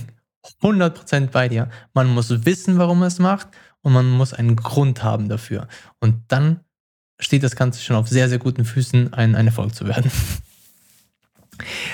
100% 0.62 1.32
bei 1.32 1.50
dir. 1.50 1.70
Man 1.94 2.08
muss 2.08 2.46
wissen, 2.46 2.78
warum 2.78 3.00
man 3.00 3.08
es 3.08 3.20
macht 3.20 3.48
und 3.82 3.94
man 3.94 4.10
muss 4.10 4.34
einen 4.34 4.56
Grund 4.56 5.04
haben 5.04 5.30
dafür. 5.30 5.68
Und 6.00 6.24
dann 6.28 6.60
steht 7.20 7.44
das 7.44 7.56
Ganze 7.56 7.82
schon 7.82 7.96
auf 7.96 8.08
sehr, 8.08 8.30
sehr 8.30 8.40
guten 8.40 8.66
Füßen, 8.66 9.14
ein, 9.14 9.36
ein 9.36 9.48
Erfolg 9.48 9.76
zu 9.76 9.88
werden. 9.88 10.12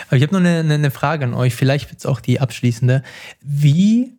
Aber 0.07 0.17
ich 0.17 0.23
habe 0.23 0.33
noch 0.33 0.39
eine, 0.39 0.73
eine, 0.73 0.91
Frage 0.91 1.25
an 1.25 1.33
euch, 1.33 1.55
vielleicht 1.55 1.89
wird 1.89 1.99
es 1.99 2.05
auch 2.05 2.19
die 2.19 2.39
abschließende. 2.39 3.03
Wie 3.41 4.17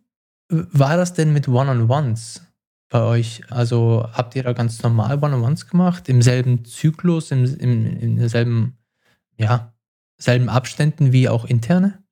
war 0.49 0.97
das 0.97 1.13
denn 1.13 1.33
mit 1.33 1.47
One-on-Ones 1.47 2.45
bei 2.89 3.01
euch? 3.01 3.43
Also 3.49 4.07
habt 4.11 4.35
ihr 4.35 4.43
da 4.43 4.53
ganz 4.53 4.81
normal 4.83 5.23
One-on-Ones 5.23 5.67
gemacht, 5.67 6.09
im 6.09 6.21
selben 6.21 6.65
Zyklus, 6.65 7.31
im, 7.31 7.45
im, 7.59 7.85
in 7.85 8.15
derselben, 8.17 8.77
ja, 9.37 9.73
selben 10.17 10.49
Abständen 10.49 11.11
wie 11.11 11.29
auch 11.29 11.45
interne? 11.45 12.03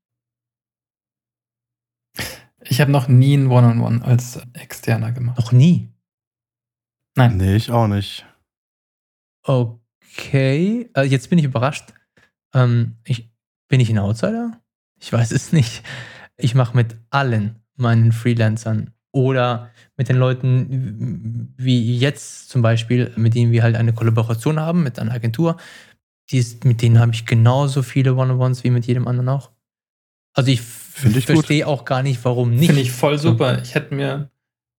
Ich 2.68 2.82
habe 2.82 2.92
noch 2.92 3.08
nie 3.08 3.36
ein 3.36 3.48
One-on-One 3.48 3.98
-on 3.98 4.02
-One 4.02 4.04
als 4.04 4.40
Externer 4.54 5.12
gemacht. 5.12 5.38
Noch 5.38 5.52
nie? 5.52 5.92
Nein. 7.16 7.38
Nee, 7.38 7.56
ich 7.56 7.72
auch 7.72 7.88
nicht. 7.88 8.26
Okay, 9.44 10.90
also 10.94 11.10
jetzt 11.10 11.30
bin 11.30 11.40
ich 11.40 11.46
überrascht. 11.46 11.94
Ähm, 12.56 12.96
ich, 13.06 13.30
bin 13.68 13.80
ich 13.80 13.90
ein 13.90 14.00
Outsider? 14.00 14.60
Ich 15.00 15.14
weiß 15.14 15.32
es 15.32 15.52
nicht. 15.52 15.84
Ich 16.38 16.56
mache 16.56 16.76
mit 16.76 16.96
allen 17.12 17.62
meinen 17.76 18.12
Freelancern 18.12 18.92
oder 19.12 19.70
mit 19.98 20.10
den 20.10 20.18
Leuten 20.18 21.54
wie 21.58 21.98
jetzt 21.98 22.50
zum 22.50 22.62
Beispiel, 22.62 23.12
mit 23.16 23.36
denen 23.36 23.52
wir 23.52 23.64
halt 23.64 23.76
eine 23.76 23.94
Kollaboration 23.94 24.60
haben 24.60 24.84
mit 24.84 24.98
einer 24.98 25.14
Agentur. 25.14 25.58
Die 26.32 26.38
ist, 26.38 26.66
mit 26.66 26.82
denen 26.82 27.00
habe 27.00 27.14
ich 27.14 27.26
genauso 27.26 27.84
viele 27.84 28.16
One-on-Ones 28.16 28.64
wie 28.64 28.72
mit 28.72 28.88
jedem 28.88 29.08
anderen 29.08 29.30
auch. 29.30 29.52
Also 30.34 30.52
ich 30.52 30.62
ich 31.04 31.26
verstehe 31.26 31.68
auch 31.68 31.86
gar 31.86 32.04
nicht, 32.04 32.24
warum 32.24 32.52
nicht. 32.56 32.68
Finde 32.68 32.82
ich 32.82 32.92
voll 32.92 33.18
super. 33.18 33.62
Ich 33.62 33.76
hätte 33.76 33.94
mir, 33.94 34.32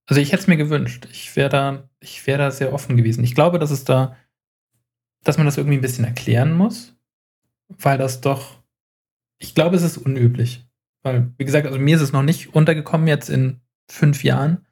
also 0.07 0.21
ich 0.21 0.33
hätte 0.33 0.43
es 0.43 0.47
mir 0.47 0.57
gewünscht. 0.57 1.07
Ich 1.11 1.37
wäre 1.37 1.49
da, 1.49 1.89
ich 2.01 2.27
wäre 2.27 2.39
da 2.39 2.51
sehr 2.51 2.73
offen 2.73 2.97
gewesen. 2.97 3.25
Ich 3.25 3.35
glaube, 3.35 3.59
dass 3.59 3.71
es 3.71 3.85
da, 3.85 4.17
dass 5.25 5.37
man 5.37 5.47
das 5.47 5.57
irgendwie 5.57 5.79
ein 5.79 5.83
bisschen 5.83 6.05
erklären 6.05 6.53
muss, 6.55 6.96
weil 7.69 7.99
das 7.99 8.21
doch, 8.21 8.63
ich 9.39 9.55
glaube, 9.55 9.77
es 9.77 9.83
ist 9.83 9.99
unüblich. 9.99 10.67
Weil, 11.03 11.33
wie 11.39 11.45
gesagt, 11.45 11.67
also 11.67 11.79
mir 11.79 11.97
ist 11.97 12.03
es 12.03 12.13
noch 12.13 12.23
nicht 12.23 12.55
untergekommen 12.55 13.07
jetzt 13.07 13.29
in 13.29 13.61
fünf 13.91 14.25
Jahren. 14.25 14.67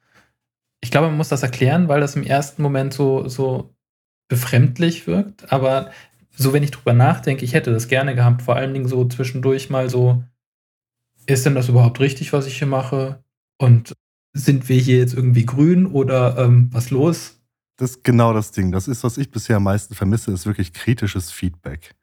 Ich 0.81 0.91
glaube, 0.91 1.07
man 1.07 1.17
muss 1.17 1.29
das 1.29 1.43
erklären, 1.43 1.87
weil 1.87 2.01
das 2.01 2.15
im 2.15 2.23
ersten 2.23 2.61
Moment 2.61 2.93
so, 2.93 3.27
so 3.27 3.73
befremdlich 4.27 5.07
wirkt. 5.07 5.51
Aber 5.51 5.91
so, 6.31 6.51
wenn 6.51 6.63
ich 6.63 6.71
drüber 6.71 6.93
nachdenke, 6.93 7.45
ich 7.45 7.53
hätte 7.53 7.71
das 7.71 7.87
gerne 7.87 8.15
gehabt, 8.15 8.41
vor 8.41 8.55
allen 8.55 8.73
Dingen 8.73 8.87
so 8.87 9.07
zwischendurch 9.07 9.69
mal 9.69 9.89
so 9.89 10.23
ist 11.27 11.45
denn 11.45 11.55
das 11.55 11.69
überhaupt 11.69 11.99
richtig, 11.99 12.33
was 12.33 12.45
ich 12.45 12.57
hier 12.57 12.67
mache? 12.67 13.23
Und 13.57 13.93
sind 14.33 14.69
wir 14.69 14.77
hier 14.77 14.97
jetzt 14.97 15.13
irgendwie 15.13 15.45
grün 15.45 15.87
oder 15.87 16.37
ähm, 16.37 16.69
was 16.71 16.91
los? 16.91 17.39
Das 17.77 17.91
ist 17.91 18.03
genau 18.03 18.33
das 18.33 18.51
Ding. 18.51 18.71
Das 18.71 18.87
ist, 18.87 19.03
was 19.03 19.17
ich 19.17 19.31
bisher 19.31 19.57
am 19.57 19.63
meisten 19.63 19.95
vermisse, 19.95 20.31
ist 20.31 20.45
wirklich 20.45 20.73
kritisches 20.73 21.31
Feedback. 21.31 21.95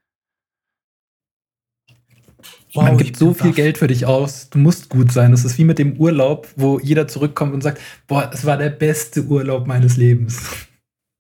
Wow, 2.75 2.85
Man 2.85 2.99
gibt 2.99 3.17
so 3.17 3.35
viel. 3.35 3.53
Geld 3.53 3.79
für 3.79 3.87
dich 3.87 4.07
aus. 4.07 4.49
Du 4.49 4.59
musst 4.59 4.89
gut 4.89 5.13
sein. 5.13 5.31
Das 5.31 5.45
ist 5.45 5.59
wie 5.59 5.65
mit 5.65 5.79
dem 5.79 5.97
Urlaub, 5.99 6.49
wo 6.57 6.79
jeder 6.79 7.07
zurückkommt 7.07 7.53
und 7.53 7.63
sagt: 7.63 7.81
Boah, 8.07 8.31
es 8.33 8.45
war 8.45 8.57
der 8.57 8.71
beste 8.71 9.25
Urlaub 9.25 9.67
meines 9.67 9.97
Lebens. 9.97 10.43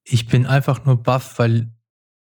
Ich 0.04 0.26
bin 0.26 0.46
einfach 0.46 0.84
nur 0.84 0.96
baff, 1.02 1.38
weil 1.38 1.68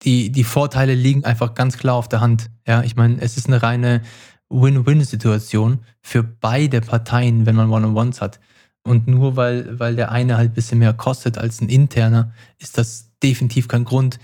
die, 0.04 0.32
die 0.32 0.44
Vorteile 0.44 0.94
liegen 0.94 1.26
einfach 1.26 1.54
ganz 1.54 1.78
klar 1.78 1.96
auf 1.96 2.08
der 2.08 2.22
Hand. 2.22 2.50
Ja, 2.66 2.84
ich 2.84 2.96
meine, 2.96 3.20
es 3.20 3.38
ist 3.38 3.48
eine 3.48 3.62
reine 3.62 4.02
Win-Win-Situation 4.50 5.80
für 6.02 6.24
beide 6.24 6.82
Parteien, 6.82 7.46
wenn 7.46 7.56
man 7.56 7.70
One-on-Ones 7.70 8.22
hat. 8.22 8.40
Und 8.84 9.08
nur 9.08 9.36
weil, 9.36 9.80
weil 9.80 9.96
der 9.96 10.12
eine 10.12 10.38
halt 10.38 10.52
ein 10.52 10.54
bisschen 10.54 10.80
mehr 10.80 10.94
kostet 10.94 11.38
als 11.38 11.62
ein 11.62 11.70
interner, 11.70 12.34
ist 12.58 12.78
das 12.78 13.12
definitiv 13.22 13.68
kein 13.68 13.84
Grund, 13.84 14.20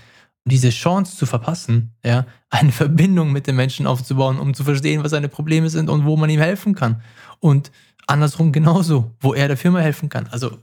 diese 0.46 0.70
Chance 0.70 1.16
zu 1.16 1.26
verpassen, 1.26 1.92
ja, 2.04 2.24
eine 2.50 2.72
Verbindung 2.72 3.32
mit 3.32 3.46
den 3.46 3.56
Menschen 3.56 3.86
aufzubauen, 3.86 4.38
um 4.38 4.54
zu 4.54 4.64
verstehen, 4.64 5.02
was 5.02 5.10
seine 5.10 5.28
Probleme 5.28 5.68
sind 5.68 5.90
und 5.90 6.04
wo 6.04 6.16
man 6.16 6.30
ihm 6.30 6.40
helfen 6.40 6.74
kann. 6.74 7.02
Und 7.40 7.72
andersrum 8.06 8.52
genauso, 8.52 9.14
wo 9.20 9.34
er 9.34 9.48
der 9.48 9.56
Firma 9.56 9.80
helfen 9.80 10.08
kann. 10.08 10.28
Also, 10.28 10.58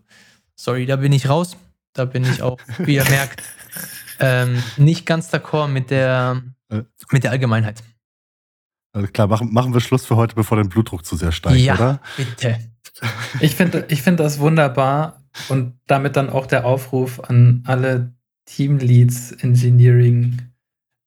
sorry, 0.56 0.86
da 0.86 0.96
bin 0.96 1.12
ich 1.12 1.28
raus. 1.28 1.58
Da 1.92 2.06
bin 2.06 2.24
ich 2.24 2.42
auch, 2.42 2.58
wie 2.80 2.96
ihr 2.96 3.04
merkt, 3.10 3.44
ähm, 4.20 4.64
nicht 4.78 5.06
ganz 5.06 5.32
d'accord 5.32 5.68
mit 5.68 5.92
der, 5.92 6.42
äh. 6.70 6.82
mit 7.12 7.24
der 7.24 7.32
Allgemeinheit. 7.32 7.84
Also 8.94 9.08
klar, 9.08 9.28
machen, 9.28 9.54
machen 9.54 9.74
wir 9.74 9.82
Schluss 9.82 10.06
für 10.06 10.16
heute, 10.16 10.36
bevor 10.36 10.58
dein 10.58 10.70
Blutdruck 10.70 11.06
zu 11.06 11.16
sehr 11.16 11.32
steigt, 11.32 11.60
ja, 11.60 11.76
oder? 11.76 12.02
Bitte. 12.16 12.58
Ich 13.42 13.56
finde 13.56 13.86
ich 13.90 14.02
find 14.02 14.20
das 14.20 14.40
wunderbar 14.40 15.24
und 15.50 15.80
damit 15.88 16.16
dann 16.16 16.30
auch 16.30 16.46
der 16.46 16.66
Aufruf 16.66 17.20
an 17.20 17.64
alle 17.66 18.14
Teamleads, 18.46 19.32
Engineering, 19.44 20.42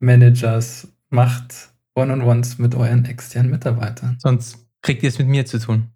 Managers, 0.00 0.88
macht 1.10 1.70
One-on-Ones 1.94 2.58
mit 2.58 2.74
euren 2.74 3.04
externen 3.04 3.50
Mitarbeitern. 3.50 4.18
Sonst 4.20 4.58
kriegt 4.82 5.02
ihr 5.02 5.08
es 5.08 5.18
mit 5.18 5.28
mir 5.28 5.46
zu 5.46 5.58
tun. 5.58 5.90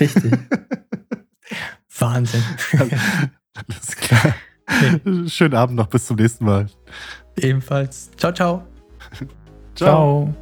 Richtig. 0.00 0.32
Wahnsinn. 1.98 2.42
Alles 3.54 3.96
klar. 3.96 4.34
Okay. 4.66 5.28
Schönen 5.28 5.54
Abend 5.54 5.76
noch, 5.76 5.86
bis 5.86 6.06
zum 6.06 6.16
nächsten 6.16 6.44
Mal. 6.44 6.66
Ebenfalls. 7.36 8.10
Ciao, 8.16 8.32
ciao. 8.32 8.66
Ciao. 9.74 10.32
ciao. 10.32 10.34